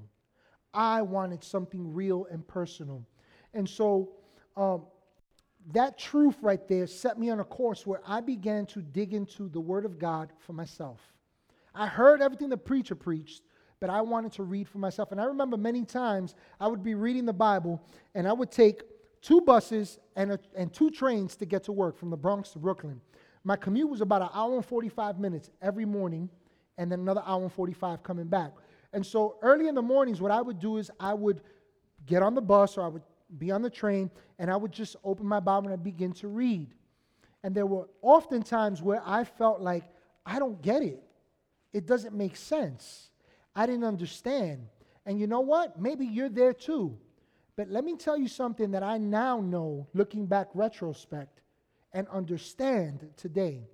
I 0.74 1.04
wanted 1.04 1.44
something 1.44 1.94
real 1.94 2.26
and 2.32 2.48
personal. 2.48 3.06
And 3.54 3.70
so 3.70 4.10
um, 4.58 4.86
that 5.74 5.98
truth 5.98 6.36
right 6.42 6.68
there 6.68 6.88
set 6.88 7.20
me 7.20 7.30
on 7.30 7.40
a 7.40 7.44
course 7.44 7.86
where 7.86 8.02
I 8.06 8.22
began 8.22 8.66
to 8.68 8.82
dig 8.82 9.14
into 9.14 9.50
the 9.50 9.60
Word 9.60 9.86
of 9.86 10.00
God 10.00 10.32
for 10.40 10.54
myself. 10.54 11.00
I 11.74 11.88
heard 11.88 12.22
everything 12.22 12.50
the 12.50 12.58
preacher 12.58 12.96
preached, 12.96 13.44
but 13.80 13.90
I 13.90 14.02
wanted 14.02 14.34
to 14.34 14.44
read 14.44 14.68
for 14.68 14.80
myself. 14.80 15.12
And 15.12 15.22
I 15.22 15.26
remember 15.26 15.58
many 15.58 15.86
times 15.86 16.36
I 16.60 16.68
would 16.68 16.84
be 16.84 16.96
reading 16.96 17.26
the 17.26 17.34
Bible 17.34 17.82
and 18.16 18.28
I 18.28 18.34
would 18.34 18.52
take 18.52 18.82
two 19.22 19.42
buses 19.42 20.00
and, 20.16 20.34
a, 20.34 20.40
and 20.56 20.74
two 20.74 20.90
trains 20.90 21.36
to 21.38 21.46
get 21.46 21.64
to 21.66 21.72
work 21.72 21.98
from 21.98 22.10
the 22.10 22.18
Bronx 22.18 22.50
to 22.52 22.60
Brooklyn. 22.60 23.00
My 23.44 23.56
commute 23.56 23.90
was 23.90 24.02
about 24.02 24.22
an 24.22 24.30
hour 24.34 24.56
and 24.56 24.66
45 24.66 25.20
minutes 25.20 25.50
every 25.62 25.86
morning, 25.86 26.30
and 26.78 26.92
then 26.92 27.00
another 27.00 27.24
hour 27.26 27.42
and 27.42 27.52
45 27.52 28.04
coming 28.04 28.28
back. 28.28 28.52
And 28.94 29.06
so 29.06 29.38
early 29.42 29.68
in 29.68 29.76
the 29.76 29.82
mornings, 29.82 30.22
what 30.22 30.32
I 30.32 30.42
would 30.42 30.60
do 30.60 30.78
is 30.78 30.92
I 31.00 31.14
would 31.14 31.42
get 32.06 32.22
on 32.22 32.36
the 32.36 32.42
bus 32.42 32.78
or 32.78 32.84
I 32.84 32.88
would 32.88 33.04
be 33.38 33.52
on 33.52 33.62
the 33.62 33.70
train, 33.70 34.12
and 34.40 34.52
I 34.52 34.56
would 34.56 34.72
just 34.72 34.96
open 35.04 35.26
my 35.26 35.40
Bible 35.40 35.68
and 35.68 35.74
I'd 35.74 35.84
begin 35.84 36.14
to 36.14 36.28
read. 36.28 36.74
And 37.44 37.56
there 37.56 37.66
were 37.66 37.88
often 38.02 38.44
times 38.44 38.82
where 38.82 39.02
I 39.06 39.24
felt 39.24 39.62
like, 39.62 39.84
I 40.26 40.40
don't 40.40 40.62
get 40.62 40.84
it. 40.84 41.02
It 41.74 41.86
doesn't 41.88 42.16
make 42.16 42.36
sense. 42.36 43.10
I 43.56 43.66
didn't 43.66 43.86
understand. 43.86 44.68
And 45.06 45.20
you 45.20 45.28
know 45.28 45.40
what? 45.42 45.82
Maybe 45.82 46.06
you're 46.06 46.30
there 46.30 46.54
too. 46.54 46.98
But 47.56 47.70
let 47.70 47.84
me 47.84 47.96
tell 47.96 48.18
you 48.18 48.28
something 48.28 48.72
that 48.72 48.84
I 48.84 48.98
now 48.98 49.40
know, 49.40 49.88
looking 49.94 50.26
back 50.26 50.48
retrospect, 50.54 51.42
and 51.94 52.08
understand 52.08 53.10
today 53.18 53.68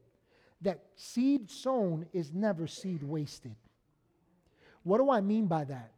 that 0.62 0.80
seed 0.96 1.52
sown 1.52 2.08
is 2.14 2.34
never 2.34 2.66
seed 2.66 3.04
wasted. 3.04 3.56
What 4.84 4.98
do 4.98 5.12
I 5.12 5.22
mean 5.22 5.48
by 5.48 5.66
that? 5.66 5.92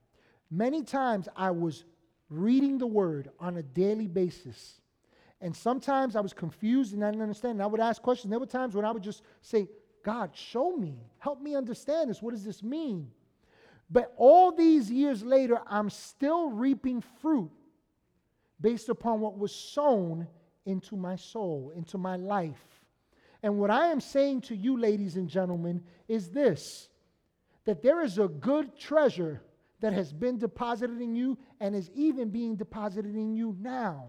Many 0.51 0.83
times 0.83 1.29
I 1.35 1.51
was 1.51 1.85
reading 2.29 2.77
the 2.77 2.87
word 2.87 3.29
on 3.39 3.57
a 3.57 3.63
daily 3.63 4.07
basis. 4.07 4.79
And 5.41 5.55
sometimes 5.55 6.15
I 6.15 6.21
was 6.21 6.33
confused 6.33 6.93
and 6.93 7.03
I 7.03 7.11
didn't 7.11 7.23
understand. 7.23 7.53
And 7.53 7.63
I 7.63 7.67
would 7.67 7.79
ask 7.79 8.01
questions. 8.01 8.29
There 8.29 8.39
were 8.39 8.45
times 8.45 8.75
when 8.75 8.85
I 8.85 8.91
would 8.91 9.03
just 9.03 9.23
say, 9.41 9.67
God, 10.03 10.31
show 10.33 10.75
me, 10.75 10.95
help 11.17 11.41
me 11.41 11.55
understand 11.55 12.09
this. 12.09 12.21
What 12.21 12.31
does 12.31 12.43
this 12.43 12.61
mean? 12.63 13.11
But 13.89 14.13
all 14.17 14.51
these 14.51 14.91
years 14.91 15.23
later, 15.23 15.59
I'm 15.67 15.89
still 15.89 16.49
reaping 16.49 17.01
fruit 17.21 17.51
based 18.61 18.89
upon 18.89 19.19
what 19.19 19.37
was 19.37 19.53
sown 19.73 20.27
into 20.65 20.95
my 20.95 21.15
soul, 21.15 21.71
into 21.75 21.97
my 21.97 22.15
life. 22.15 22.85
And 23.41 23.57
what 23.57 23.71
I 23.71 23.87
am 23.87 24.01
saying 24.01 24.41
to 24.41 24.55
you, 24.55 24.77
ladies 24.77 25.15
and 25.15 25.29
gentlemen, 25.29 25.83
is 26.07 26.29
this 26.29 26.89
that 27.65 27.81
there 27.83 28.01
is 28.01 28.17
a 28.17 28.27
good 28.27 28.77
treasure 28.77 29.41
that 29.81 29.93
has 29.93 30.11
been 30.11 30.37
deposited 30.37 31.01
in 31.01 31.15
you 31.15 31.37
and 31.59 31.75
is 31.75 31.89
even 31.93 32.29
being 32.29 32.55
deposited 32.55 33.15
in 33.15 33.33
you 33.33 33.55
now. 33.59 34.07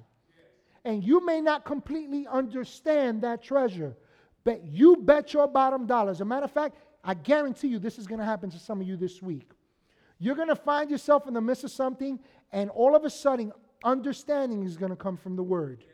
And 0.85 1.05
you 1.05 1.25
may 1.25 1.41
not 1.41 1.65
completely 1.65 2.27
understand 2.27 3.23
that 3.23 3.43
treasure, 3.43 3.97
but 4.45 4.65
you 4.65 4.97
bet 4.97 5.33
your 5.35 5.47
bottom 5.47 5.87
dollar. 5.87 6.11
As 6.11 6.21
a 6.21 6.25
matter 6.25 6.45
of 6.45 6.53
fact, 6.53 6.77
I 7.05 7.15
guarantee 7.15 7.69
you 7.69 7.79
this 7.79 7.99
is 7.99 8.07
going 8.07 8.19
to 8.19 8.25
happen 8.25 8.51
to 8.51 8.59
some 8.59 8.81
of 8.81 8.87
you 8.87 8.97
this 8.97 9.23
week. 9.23 9.51
You're 10.19 10.35
going 10.35 10.49
to 10.49 10.57
find 10.57 10.91
yourself 10.91 11.27
in 11.27 11.35
the 11.35 11.41
midst 11.41 11.65
of 11.65 11.71
something, 11.71 12.19
and 12.53 12.69
all 12.71 12.95
of 12.95 13.05
a 13.05 13.11
sudden, 13.11 13.53
understanding 13.85 14.65
is 14.65 14.77
going 14.77 14.91
to 14.91 14.97
come 14.97 15.17
from 15.17 15.37
the 15.37 15.43
Word. 15.43 15.85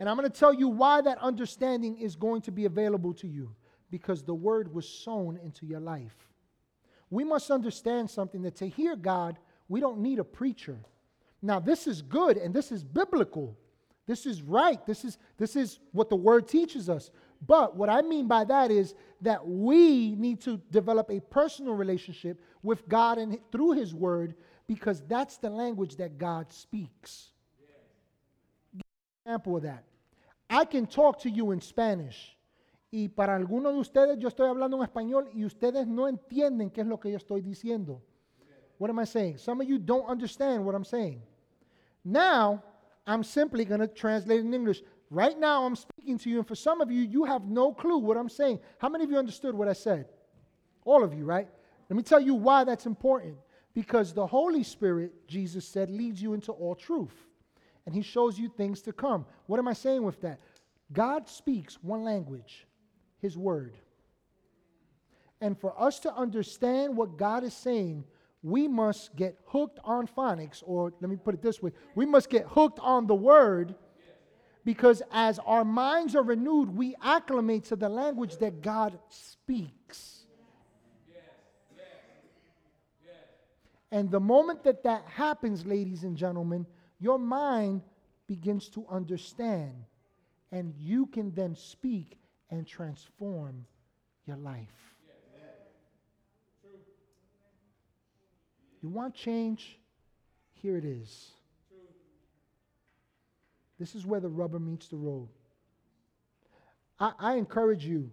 And 0.00 0.08
I'm 0.08 0.16
going 0.16 0.28
to 0.28 0.36
tell 0.36 0.52
you 0.52 0.68
why 0.68 1.00
that 1.00 1.18
understanding 1.18 1.96
is 1.98 2.16
going 2.16 2.42
to 2.42 2.50
be 2.50 2.64
available 2.64 3.14
to 3.14 3.28
you 3.28 3.54
because 3.90 4.22
the 4.22 4.34
Word 4.34 4.72
was 4.72 4.88
sown 4.88 5.38
into 5.44 5.64
your 5.64 5.78
life. 5.78 6.16
We 7.12 7.24
must 7.24 7.50
understand 7.50 8.08
something 8.08 8.40
that 8.40 8.56
to 8.56 8.66
hear 8.66 8.96
God, 8.96 9.36
we 9.68 9.80
don't 9.80 9.98
need 9.98 10.18
a 10.18 10.24
preacher. 10.24 10.78
Now, 11.42 11.60
this 11.60 11.86
is 11.86 12.00
good 12.00 12.38
and 12.38 12.54
this 12.54 12.72
is 12.72 12.82
biblical. 12.82 13.54
This 14.06 14.24
is 14.24 14.40
right. 14.40 14.84
This 14.86 15.04
is, 15.04 15.18
this 15.36 15.54
is 15.54 15.78
what 15.92 16.08
the 16.08 16.16
Word 16.16 16.48
teaches 16.48 16.88
us. 16.88 17.10
But 17.46 17.76
what 17.76 17.90
I 17.90 18.00
mean 18.00 18.28
by 18.28 18.44
that 18.44 18.70
is 18.70 18.94
that 19.20 19.46
we 19.46 20.14
need 20.14 20.40
to 20.44 20.56
develop 20.70 21.10
a 21.10 21.20
personal 21.20 21.74
relationship 21.74 22.40
with 22.62 22.88
God 22.88 23.18
and 23.18 23.38
through 23.52 23.72
His 23.72 23.94
Word 23.94 24.34
because 24.66 25.02
that's 25.06 25.36
the 25.36 25.50
language 25.50 25.96
that 25.96 26.16
God 26.16 26.50
speaks. 26.50 27.28
give 28.74 28.86
an 29.26 29.30
example 29.30 29.56
of 29.58 29.64
that. 29.64 29.84
I 30.48 30.64
can 30.64 30.86
talk 30.86 31.20
to 31.20 31.30
you 31.30 31.50
in 31.50 31.60
Spanish. 31.60 32.38
Y 32.94 33.08
para 33.08 33.34
algunos 33.34 33.72
de 33.72 33.80
ustedes 33.80 34.18
yo 34.18 34.28
estoy 34.28 34.48
hablando 34.48 34.76
en 34.76 34.82
español 34.82 35.30
y 35.32 35.46
ustedes 35.46 35.86
no 35.86 36.06
entienden 36.06 36.70
qué 36.70 36.82
es 36.82 36.86
lo 36.86 37.00
que 37.00 37.10
yo 37.10 37.16
estoy 37.16 37.40
diciendo. 37.40 38.02
What 38.78 38.90
am 38.90 39.00
I 39.00 39.06
saying? 39.06 39.38
Some 39.38 39.62
of 39.62 39.68
you 39.68 39.78
don't 39.78 40.06
understand 40.06 40.62
what 40.62 40.74
I'm 40.74 40.84
saying. 40.84 41.22
Now, 42.04 42.62
I'm 43.06 43.24
simply 43.24 43.64
going 43.64 43.80
to 43.80 43.86
translate 43.86 44.40
in 44.40 44.52
English. 44.52 44.82
Right 45.10 45.38
now, 45.38 45.64
I'm 45.64 45.74
speaking 45.74 46.18
to 46.18 46.28
you, 46.28 46.38
and 46.38 46.46
for 46.46 46.54
some 46.54 46.82
of 46.82 46.90
you, 46.90 47.02
you 47.02 47.24
have 47.24 47.44
no 47.46 47.72
clue 47.72 47.98
what 47.98 48.18
I'm 48.18 48.28
saying. 48.28 48.60
How 48.78 48.90
many 48.90 49.04
of 49.04 49.10
you 49.10 49.16
understood 49.16 49.54
what 49.54 49.68
I 49.68 49.72
said? 49.72 50.06
All 50.84 51.02
of 51.02 51.14
you, 51.14 51.24
right? 51.24 51.48
Let 51.88 51.96
me 51.96 52.02
tell 52.02 52.20
you 52.20 52.34
why 52.34 52.64
that's 52.64 52.86
important. 52.86 53.36
Because 53.72 54.12
the 54.12 54.26
Holy 54.26 54.62
Spirit, 54.62 55.26
Jesus 55.26 55.66
said, 55.66 55.88
leads 55.88 56.20
you 56.20 56.34
into 56.34 56.52
all 56.52 56.74
truth. 56.74 57.14
And 57.86 57.94
he 57.94 58.02
shows 58.02 58.38
you 58.38 58.48
things 58.48 58.82
to 58.82 58.92
come. 58.92 59.24
What 59.46 59.58
am 59.58 59.68
I 59.68 59.72
saying 59.72 60.02
with 60.02 60.20
that? 60.20 60.40
God 60.92 61.28
speaks 61.28 61.78
one 61.82 62.04
language, 62.04 62.66
his 63.22 63.38
word. 63.38 63.78
And 65.40 65.58
for 65.58 65.80
us 65.80 66.00
to 66.00 66.14
understand 66.14 66.96
what 66.96 67.16
God 67.16 67.44
is 67.44 67.54
saying, 67.54 68.04
we 68.42 68.68
must 68.68 69.16
get 69.16 69.38
hooked 69.46 69.78
on 69.84 70.06
phonics, 70.06 70.62
or 70.66 70.92
let 71.00 71.08
me 71.08 71.16
put 71.16 71.34
it 71.34 71.40
this 71.40 71.62
way 71.62 71.70
we 71.94 72.04
must 72.04 72.28
get 72.28 72.44
hooked 72.46 72.80
on 72.80 73.06
the 73.06 73.14
word 73.14 73.74
because 74.64 75.02
as 75.10 75.38
our 75.40 75.64
minds 75.64 76.14
are 76.14 76.22
renewed, 76.22 76.70
we 76.70 76.94
acclimate 77.02 77.64
to 77.64 77.76
the 77.76 77.88
language 77.88 78.36
that 78.38 78.62
God 78.62 78.98
speaks. 79.08 80.26
And 83.90 84.10
the 84.10 84.20
moment 84.20 84.64
that 84.64 84.84
that 84.84 85.04
happens, 85.06 85.66
ladies 85.66 86.04
and 86.04 86.16
gentlemen, 86.16 86.66
your 86.98 87.18
mind 87.18 87.82
begins 88.26 88.68
to 88.70 88.86
understand. 88.88 89.74
And 90.50 90.72
you 90.78 91.06
can 91.06 91.34
then 91.34 91.54
speak 91.56 92.16
and 92.52 92.66
transform 92.66 93.64
your 94.26 94.36
life. 94.36 94.68
You 98.82 98.88
want 98.88 99.14
change? 99.14 99.78
Here 100.52 100.76
it 100.76 100.84
is. 100.84 101.30
This 103.78 103.94
is 103.94 104.06
where 104.06 104.20
the 104.20 104.28
rubber 104.28 104.58
meets 104.58 104.86
the 104.88 104.96
road. 104.96 105.28
I, 107.00 107.12
I 107.18 107.34
encourage 107.34 107.84
you 107.84 108.10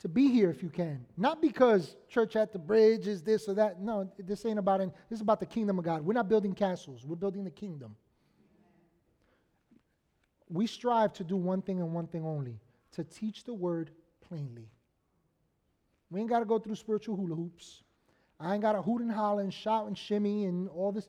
to 0.00 0.08
be 0.08 0.28
here 0.28 0.50
if 0.50 0.62
you 0.62 0.70
can. 0.70 1.06
Not 1.16 1.40
because 1.40 1.94
church 2.08 2.36
at 2.36 2.52
the 2.52 2.58
bridge 2.58 3.06
is 3.06 3.22
this 3.22 3.48
or 3.48 3.54
that. 3.54 3.80
No, 3.80 4.10
this 4.18 4.44
ain't 4.44 4.58
about 4.58 4.80
it. 4.80 4.90
This 5.08 5.18
is 5.18 5.22
about 5.22 5.40
the 5.40 5.46
kingdom 5.46 5.78
of 5.78 5.84
God. 5.84 6.04
We're 6.04 6.14
not 6.14 6.28
building 6.28 6.54
castles, 6.54 7.06
we're 7.06 7.16
building 7.16 7.44
the 7.44 7.50
kingdom. 7.50 7.94
We 10.50 10.66
strive 10.66 11.12
to 11.14 11.24
do 11.24 11.36
one 11.36 11.62
thing 11.62 11.78
and 11.80 11.94
one 11.94 12.08
thing 12.08 12.24
only 12.24 12.58
to 12.92 13.04
teach 13.04 13.44
the 13.44 13.54
word 13.54 13.90
plainly. 14.28 14.68
We 16.10 16.20
ain't 16.20 16.28
got 16.28 16.40
to 16.40 16.44
go 16.44 16.58
through 16.58 16.74
spiritual 16.74 17.16
hula 17.16 17.36
hoops. 17.36 17.82
I 18.40 18.54
ain't 18.54 18.62
got 18.62 18.72
to 18.72 18.82
hoot 18.82 19.00
and 19.00 19.12
holler 19.12 19.42
and 19.42 19.54
shout 19.54 19.86
and 19.86 19.96
shimmy 19.96 20.46
and 20.46 20.68
all 20.70 20.90
this. 20.90 21.08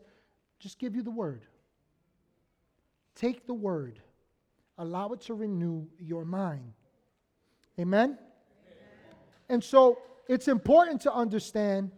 Just 0.60 0.78
give 0.78 0.96
you 0.96 1.02
the 1.02 1.12
word. 1.12 1.42
Take 3.16 3.48
the 3.48 3.54
word, 3.54 4.00
allow 4.78 5.10
it 5.10 5.22
to 5.22 5.34
renew 5.34 5.86
your 5.98 6.24
mind. 6.24 6.74
Amen? 7.80 8.10
Amen? 8.10 8.18
And 9.50 9.64
so 9.64 9.98
it's 10.28 10.48
important 10.48 11.02
to 11.02 11.14
understand, 11.14 11.92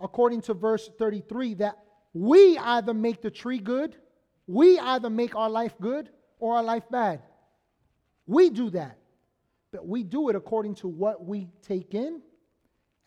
according 0.00 0.42
to 0.42 0.54
verse 0.54 0.88
33, 0.98 1.54
that 1.54 1.78
we 2.14 2.56
either 2.58 2.94
make 2.94 3.22
the 3.22 3.30
tree 3.30 3.58
good, 3.58 3.96
we 4.46 4.78
either 4.78 5.10
make 5.10 5.34
our 5.34 5.50
life 5.50 5.74
good 5.80 6.10
or 6.44 6.56
our 6.56 6.62
life 6.62 6.82
bad. 6.90 7.22
We 8.26 8.50
do 8.50 8.68
that. 8.70 8.98
But 9.72 9.88
we 9.88 10.02
do 10.02 10.28
it 10.28 10.36
according 10.36 10.74
to 10.76 10.88
what 10.88 11.24
we 11.24 11.48
take 11.62 11.94
in 11.94 12.20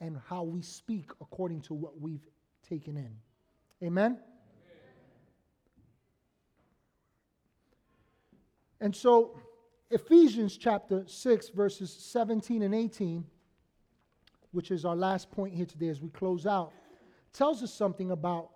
and 0.02 0.20
how 0.28 0.42
we 0.42 0.64
speak 0.64 1.12
according 1.22 1.62
to 1.62 1.76
what 1.76 2.02
we've 2.02 2.28
taken 2.68 2.98
in. 2.98 3.16
Amen? 3.86 4.18
And 8.82 8.96
so, 8.96 9.40
Ephesians 9.92 10.58
chapter 10.58 11.04
6, 11.06 11.50
verses 11.50 11.92
17 11.92 12.64
and 12.64 12.74
18, 12.74 13.24
which 14.50 14.72
is 14.72 14.84
our 14.84 14.96
last 14.96 15.30
point 15.30 15.54
here 15.54 15.68
today 15.68 15.90
as 15.90 16.02
we 16.02 16.10
close 16.10 16.48
out, 16.48 16.74
tells 17.34 17.62
us 17.62 17.72
something 17.72 18.10
about 18.10 18.50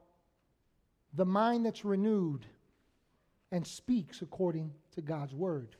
the 1.13 1.25
mind 1.25 1.67
that's 1.67 1.85
renewed 1.85 2.47
and 3.51 3.65
speaks 3.65 4.21
according 4.21 4.71
to 4.95 5.01
God's 5.01 5.33
word. 5.33 5.75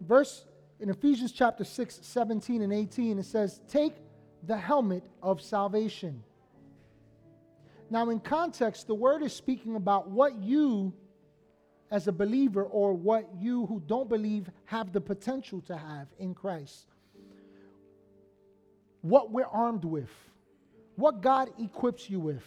Verse 0.00 0.44
in 0.82 0.90
Ephesians 0.90 1.30
chapter 1.30 1.62
6, 1.62 2.00
17 2.02 2.60
and 2.60 2.72
18, 2.72 3.20
it 3.20 3.24
says, 3.24 3.60
Take 3.68 3.94
the 4.42 4.56
helmet 4.56 5.04
of 5.22 5.40
salvation. 5.40 6.24
Now, 7.88 8.10
in 8.10 8.18
context, 8.18 8.88
the 8.88 8.94
word 8.94 9.22
is 9.22 9.32
speaking 9.32 9.76
about 9.76 10.10
what 10.10 10.34
you, 10.34 10.92
as 11.92 12.08
a 12.08 12.12
believer, 12.12 12.64
or 12.64 12.94
what 12.94 13.28
you 13.38 13.66
who 13.66 13.80
don't 13.86 14.08
believe 14.08 14.50
have 14.64 14.92
the 14.92 15.00
potential 15.00 15.60
to 15.62 15.76
have 15.76 16.08
in 16.18 16.34
Christ. 16.34 16.86
What 19.02 19.30
we're 19.30 19.44
armed 19.44 19.84
with, 19.84 20.10
what 20.96 21.20
God 21.20 21.50
equips 21.60 22.10
you 22.10 22.18
with. 22.18 22.44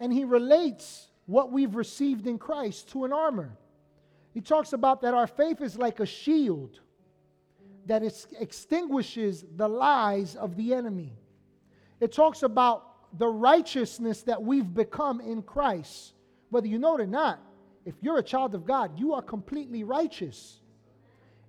And 0.00 0.10
he 0.10 0.24
relates 0.24 1.07
what 1.28 1.52
we've 1.52 1.76
received 1.76 2.26
in 2.26 2.38
Christ 2.38 2.88
to 2.88 3.04
an 3.04 3.12
armor. 3.12 3.52
He 4.32 4.40
talks 4.40 4.72
about 4.72 5.02
that 5.02 5.12
our 5.12 5.26
faith 5.26 5.60
is 5.60 5.76
like 5.76 6.00
a 6.00 6.06
shield 6.06 6.80
that 7.84 8.02
extinguishes 8.40 9.44
the 9.56 9.68
lies 9.68 10.36
of 10.36 10.56
the 10.56 10.72
enemy. 10.72 11.12
It 12.00 12.12
talks 12.12 12.42
about 12.42 13.18
the 13.18 13.28
righteousness 13.28 14.22
that 14.22 14.42
we've 14.42 14.72
become 14.72 15.20
in 15.20 15.42
Christ. 15.42 16.14
Whether 16.48 16.66
you 16.66 16.78
know 16.78 16.96
it 16.96 17.02
or 17.02 17.06
not, 17.06 17.40
if 17.84 17.94
you're 18.00 18.18
a 18.18 18.22
child 18.22 18.54
of 18.54 18.64
God, 18.64 18.98
you 18.98 19.12
are 19.12 19.22
completely 19.22 19.84
righteous. 19.84 20.60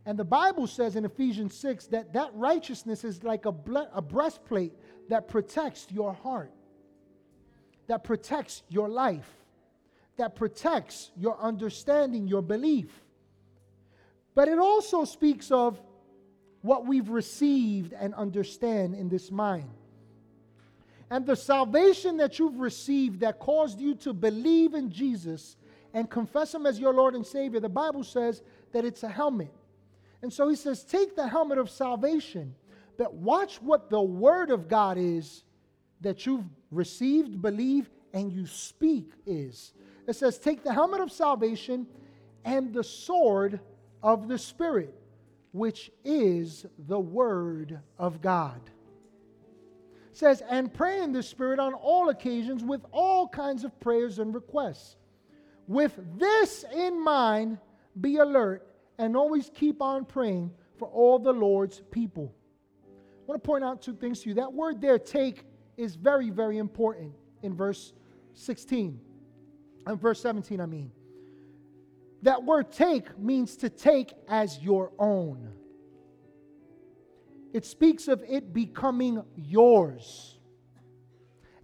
And 0.06 0.20
the 0.20 0.26
Bible 0.26 0.68
says 0.68 0.98
in 0.98 1.06
Ephesians 1.06 1.54
6 1.56 1.88
that 1.88 2.12
that 2.14 2.32
righteousness 2.34 3.06
is 3.06 3.24
like 3.24 3.46
a, 3.46 3.52
ble- 3.54 3.90
a 3.94 4.02
breastplate 4.02 4.74
that 5.08 5.30
protects 5.30 5.88
your 5.90 6.12
heart, 6.12 6.52
that 7.88 8.04
protects 8.04 8.64
your 8.68 8.90
life 8.90 9.39
that 10.20 10.36
protects 10.36 11.12
your 11.18 11.40
understanding, 11.40 12.28
your 12.28 12.42
belief. 12.42 12.88
But 14.36 14.50
it 14.50 14.60
also 14.60 15.06
speaks 15.06 15.50
of 15.50 15.82
what 16.62 16.86
we've 16.86 17.10
received 17.10 17.94
and 17.94 18.14
understand 18.14 18.96
in 18.96 19.08
this 19.08 19.32
mind. 19.32 19.70
And 21.10 21.26
the 21.26 21.38
salvation 21.38 22.18
that 22.18 22.38
you've 22.38 22.60
received 22.60 23.22
that 23.22 23.40
caused 23.40 23.80
you 23.80 23.96
to 23.96 24.12
believe 24.12 24.74
in 24.74 24.92
Jesus 24.92 25.56
and 25.94 26.10
confess 26.10 26.54
Him 26.54 26.66
as 26.66 26.78
your 26.78 26.94
Lord 26.94 27.16
and 27.16 27.26
Savior, 27.26 27.62
the 27.62 27.70
Bible 27.70 28.04
says 28.04 28.44
that 28.74 28.84
it's 28.84 29.04
a 29.04 29.10
helmet. 29.10 29.54
And 30.22 30.32
so 30.32 30.50
He 30.50 30.58
says, 30.58 30.84
take 30.84 31.16
the 31.16 31.30
helmet 31.30 31.58
of 31.58 31.70
salvation, 31.70 32.54
but 32.98 33.14
watch 33.14 33.62
what 33.62 33.90
the 33.90 34.02
Word 34.02 34.52
of 34.52 34.68
God 34.68 34.98
is 34.98 35.46
that 36.02 36.26
you've 36.26 36.46
received, 36.72 37.42
believe, 37.42 37.90
and 38.14 38.34
you 38.34 38.46
speak 38.46 39.14
is. 39.26 39.72
It 40.10 40.16
says, 40.16 40.40
Take 40.40 40.64
the 40.64 40.74
helmet 40.74 41.02
of 41.02 41.12
salvation 41.12 41.86
and 42.44 42.74
the 42.74 42.84
sword 42.84 43.60
of 44.02 44.28
the 44.28 44.40
Spirit, 44.40 44.92
which 45.52 45.92
is 46.04 46.66
the 46.88 47.00
Word 47.00 47.80
of 48.00 48.20
God. 48.20 48.60
It 50.10 50.18
says, 50.18 50.42
And 50.50 50.74
pray 50.74 51.04
in 51.04 51.12
the 51.12 51.22
Spirit 51.22 51.60
on 51.60 51.76
all 51.76 52.10
occasions 52.10 52.64
with 52.64 52.82
all 52.92 53.28
kinds 53.28 53.64
of 53.64 53.80
prayers 53.80 54.18
and 54.18 54.34
requests. 54.34 54.96
With 55.68 56.00
this 56.18 56.66
in 56.74 57.00
mind, 57.00 57.60
be 58.02 58.18
alert 58.18 58.68
and 58.98 59.16
always 59.16 59.52
keep 59.54 59.80
on 59.80 60.06
praying 60.06 60.50
for 60.80 60.88
all 60.88 61.20
the 61.20 61.34
Lord's 61.34 61.84
people. 61.92 62.34
I 62.84 63.24
want 63.28 63.44
to 63.44 63.48
point 63.48 63.64
out 63.64 63.80
two 63.84 63.94
things 63.94 64.22
to 64.22 64.30
you. 64.30 64.36
That 64.36 64.52
word 64.52 64.82
there, 64.82 64.98
take, 64.98 65.44
is 65.78 65.96
very, 65.96 66.32
very 66.32 66.58
important 66.58 67.14
in 67.44 67.56
verse 67.56 67.94
16 68.34 69.00
and 69.90 70.00
verse 70.00 70.22
17, 70.22 70.62
I 70.62 70.68
mean. 70.68 70.92
That 72.22 72.44
word 72.44 72.72
take 72.72 73.18
means 73.18 73.58
to 73.58 73.70
take 73.70 74.14
as 74.28 74.60
your 74.60 74.92
own. 75.00 75.50
It 77.54 77.66
speaks 77.66 78.08
of 78.08 78.24
it 78.28 78.54
becoming 78.54 79.24
yours. 79.36 80.38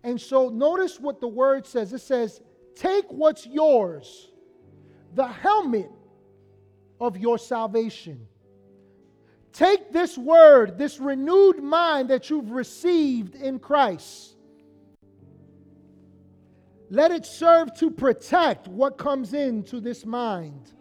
And 0.03 0.19
so 0.19 0.49
notice 0.49 0.99
what 0.99 1.21
the 1.21 1.27
word 1.27 1.67
says 1.67 1.93
it 1.93 2.01
says, 2.01 2.41
Take 2.75 3.05
what's 3.09 3.45
yours, 3.45 4.31
the 5.13 5.27
helmet 5.27 5.91
of 6.99 7.17
your 7.17 7.37
salvation. 7.37 8.27
Take 9.53 9.93
this 9.93 10.17
word, 10.17 10.77
this 10.77 10.99
renewed 10.99 11.61
mind 11.61 12.09
that 12.09 12.29
you've 12.29 12.51
received 12.51 13.35
in 13.35 13.59
Christ 13.59 14.34
let 16.89 17.11
it 17.11 17.25
serve 17.25 17.73
to 17.75 17.89
protect 17.89 18.67
what 18.67 18.97
comes 18.97 19.33
into 19.33 19.79
this 19.79 20.05
mind. 20.05 20.73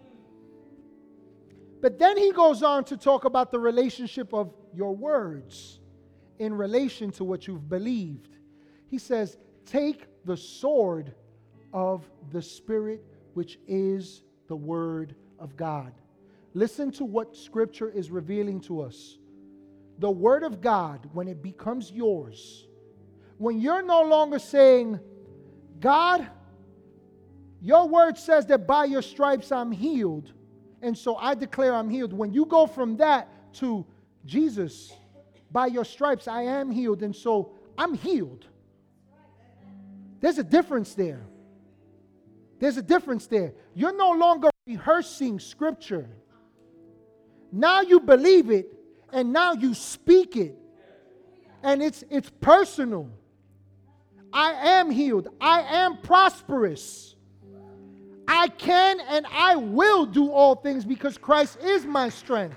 But 1.80 1.98
then 1.98 2.16
he 2.16 2.32
goes 2.32 2.62
on 2.62 2.84
to 2.84 2.96
talk 2.96 3.24
about 3.24 3.50
the 3.50 3.58
relationship 3.58 4.32
of 4.32 4.54
your 4.74 4.94
words 4.94 5.80
in 6.38 6.54
relation 6.54 7.10
to 7.12 7.24
what 7.24 7.46
you've 7.46 7.68
believed. 7.68 8.36
He 8.88 8.98
says, 8.98 9.36
Take 9.66 10.06
the 10.24 10.36
sword 10.36 11.14
of 11.72 12.08
the 12.30 12.42
Spirit, 12.42 13.04
which 13.34 13.58
is 13.66 14.22
the 14.48 14.56
Word 14.56 15.14
of 15.38 15.56
God. 15.56 15.92
Listen 16.54 16.90
to 16.92 17.04
what 17.04 17.36
Scripture 17.36 17.90
is 17.90 18.10
revealing 18.10 18.60
to 18.62 18.80
us. 18.80 19.18
The 19.98 20.10
Word 20.10 20.42
of 20.42 20.60
God, 20.60 21.08
when 21.12 21.28
it 21.28 21.42
becomes 21.42 21.90
yours, 21.90 22.66
when 23.38 23.60
you're 23.60 23.82
no 23.82 24.02
longer 24.02 24.38
saying, 24.38 25.00
God, 25.84 26.26
your 27.60 27.86
word 27.86 28.16
says 28.16 28.46
that 28.46 28.66
by 28.66 28.86
your 28.86 29.02
stripes 29.02 29.52
I'm 29.52 29.70
healed. 29.70 30.32
And 30.80 30.96
so 30.96 31.16
I 31.16 31.34
declare 31.34 31.74
I'm 31.74 31.90
healed. 31.90 32.14
When 32.14 32.32
you 32.32 32.46
go 32.46 32.66
from 32.66 32.96
that 32.96 33.28
to 33.56 33.84
Jesus, 34.24 34.94
by 35.52 35.66
your 35.66 35.84
stripes 35.84 36.26
I 36.26 36.44
am 36.44 36.70
healed. 36.70 37.02
And 37.02 37.14
so 37.14 37.52
I'm 37.76 37.92
healed. 37.92 38.46
There's 40.20 40.38
a 40.38 40.42
difference 40.42 40.94
there. 40.94 41.26
There's 42.60 42.78
a 42.78 42.82
difference 42.82 43.26
there. 43.26 43.52
You're 43.74 43.94
no 43.94 44.12
longer 44.12 44.48
rehearsing 44.66 45.38
scripture. 45.38 46.08
Now 47.52 47.82
you 47.82 48.00
believe 48.00 48.50
it 48.50 48.72
and 49.12 49.34
now 49.34 49.52
you 49.52 49.74
speak 49.74 50.34
it. 50.34 50.56
And 51.62 51.82
it's 51.82 52.04
it's 52.08 52.30
personal. 52.40 53.10
I 54.34 54.52
am 54.52 54.90
healed. 54.90 55.28
I 55.40 55.60
am 55.60 55.98
prosperous. 55.98 57.14
I 58.26 58.48
can 58.48 58.98
and 59.00 59.26
I 59.30 59.54
will 59.54 60.06
do 60.06 60.30
all 60.30 60.56
things 60.56 60.84
because 60.84 61.16
Christ 61.16 61.58
is 61.62 61.86
my 61.86 62.08
strength. 62.08 62.56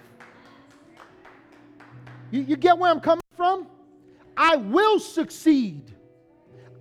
You, 2.31 2.41
you 2.41 2.55
get 2.55 2.77
where 2.77 2.89
I'm 2.89 2.99
coming 2.99 3.21
from? 3.35 3.67
I 4.35 4.55
will 4.55 4.99
succeed. 4.99 5.93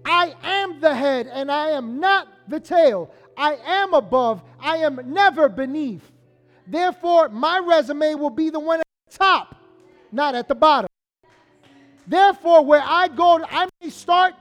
I 0.05 0.34
am 0.42 0.80
the 0.80 0.94
head 0.94 1.26
and 1.26 1.53
I 1.53 1.70
am 1.70 2.01
not 2.01 2.28
the 2.49 2.59
tail. 2.59 3.12
I 3.36 3.59
am 3.66 3.92
above. 3.92 4.42
I 4.59 4.78
am 4.78 5.01
never 5.05 5.49
beneath. 5.51 6.11
Therefore, 6.66 7.28
my 7.28 7.59
resume 7.59 8.14
will 8.14 8.30
be 8.30 8.49
the 8.51 8.61
one 8.61 8.80
at 8.80 8.86
the 9.11 9.18
top, 9.18 9.57
not 10.11 10.34
at 10.34 10.49
the 10.49 10.55
bottom. 10.55 10.88
Therefore, 12.07 12.64
where 12.64 12.82
I 12.84 13.09
go, 13.09 13.44
I 13.44 13.68
may 13.82 13.90
start 13.90 14.34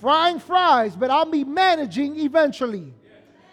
frying 0.00 0.38
fries, 0.38 0.96
but 0.96 1.10
I'll 1.10 1.30
be 1.30 1.44
managing 1.44 2.18
eventually. 2.20 2.94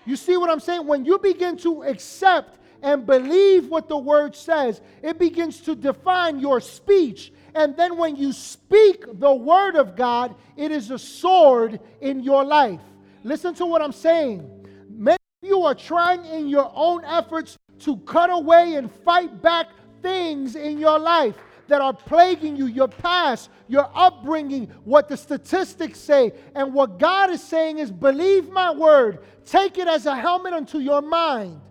You 0.05 0.15
see 0.15 0.37
what 0.37 0.49
I'm 0.49 0.59
saying? 0.59 0.85
When 0.85 1.05
you 1.05 1.17
begin 1.17 1.57
to 1.57 1.83
accept 1.83 2.59
and 2.81 3.05
believe 3.05 3.67
what 3.67 3.89
the 3.89 3.97
word 3.97 4.35
says, 4.35 4.81
it 5.01 5.17
begins 5.17 5.61
to 5.61 5.75
define 5.75 6.39
your 6.39 6.61
speech. 6.61 7.33
And 7.55 7.75
then 7.75 7.97
when 7.97 8.15
you 8.15 8.31
speak 8.31 9.05
the 9.19 9.33
word 9.33 9.75
of 9.75 9.95
God, 9.95 10.35
it 10.55 10.71
is 10.71 10.91
a 10.91 10.99
sword 10.99 11.79
in 12.01 12.21
your 12.21 12.43
life. 12.43 12.81
Listen 13.23 13.55
to 13.55 13.65
what 13.65 13.81
I'm 13.81 13.91
saying. 13.91 14.67
Many 14.89 15.17
of 15.41 15.49
you 15.49 15.63
are 15.63 15.73
trying 15.73 16.23
in 16.25 16.47
your 16.47 16.71
own 16.75 17.03
efforts 17.05 17.57
to 17.79 17.97
cut 17.97 18.29
away 18.29 18.75
and 18.75 18.91
fight 18.91 19.41
back 19.41 19.69
things 20.01 20.55
in 20.55 20.77
your 20.77 20.99
life 20.99 21.35
that 21.67 21.81
are 21.81 21.93
plaguing 21.93 22.55
you, 22.55 22.67
your 22.67 22.87
past, 22.87 23.49
your 23.67 23.89
upbringing, 23.93 24.67
what 24.83 25.07
the 25.07 25.17
statistics 25.17 25.99
say. 25.99 26.33
And 26.53 26.73
what 26.73 26.99
God 26.99 27.29
is 27.29 27.43
saying 27.43 27.79
is 27.79 27.91
believe 27.91 28.49
my 28.49 28.71
word, 28.71 29.19
take 29.45 29.77
it 29.77 29.87
as 29.87 30.05
a 30.05 30.15
helmet 30.15 30.53
unto 30.53 30.79
your 30.79 31.01
mind. 31.01 31.61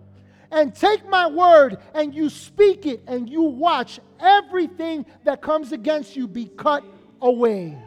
And 0.51 0.73
take 0.73 1.07
my 1.09 1.27
word 1.27 1.79
and 1.93 2.13
you 2.13 2.29
speak 2.29 2.85
it 2.85 3.01
and 3.07 3.29
you 3.29 3.41
watch 3.41 3.99
everything 4.19 5.05
that 5.23 5.41
comes 5.41 5.71
against 5.71 6.15
you 6.15 6.27
be 6.27 6.45
cut 6.45 6.83
away. 7.21 7.77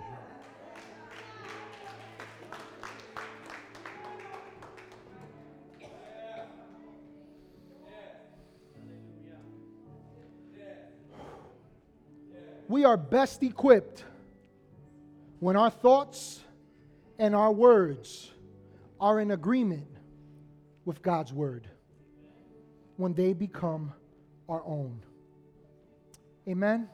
We 12.69 12.85
are 12.85 12.97
best 12.97 13.43
equipped 13.43 14.05
when 15.41 15.57
our 15.57 15.71
thoughts 15.71 16.41
and 17.19 17.35
our 17.35 17.51
words 17.51 18.31
are 19.01 19.19
in 19.21 19.31
agreement 19.31 19.89
with 20.85 21.03
God's 21.03 21.33
word, 21.33 21.69
when 22.97 23.15
they 23.15 23.33
become 23.33 23.93
our 24.49 24.63
own. 24.65 25.01
Amen. 26.49 26.89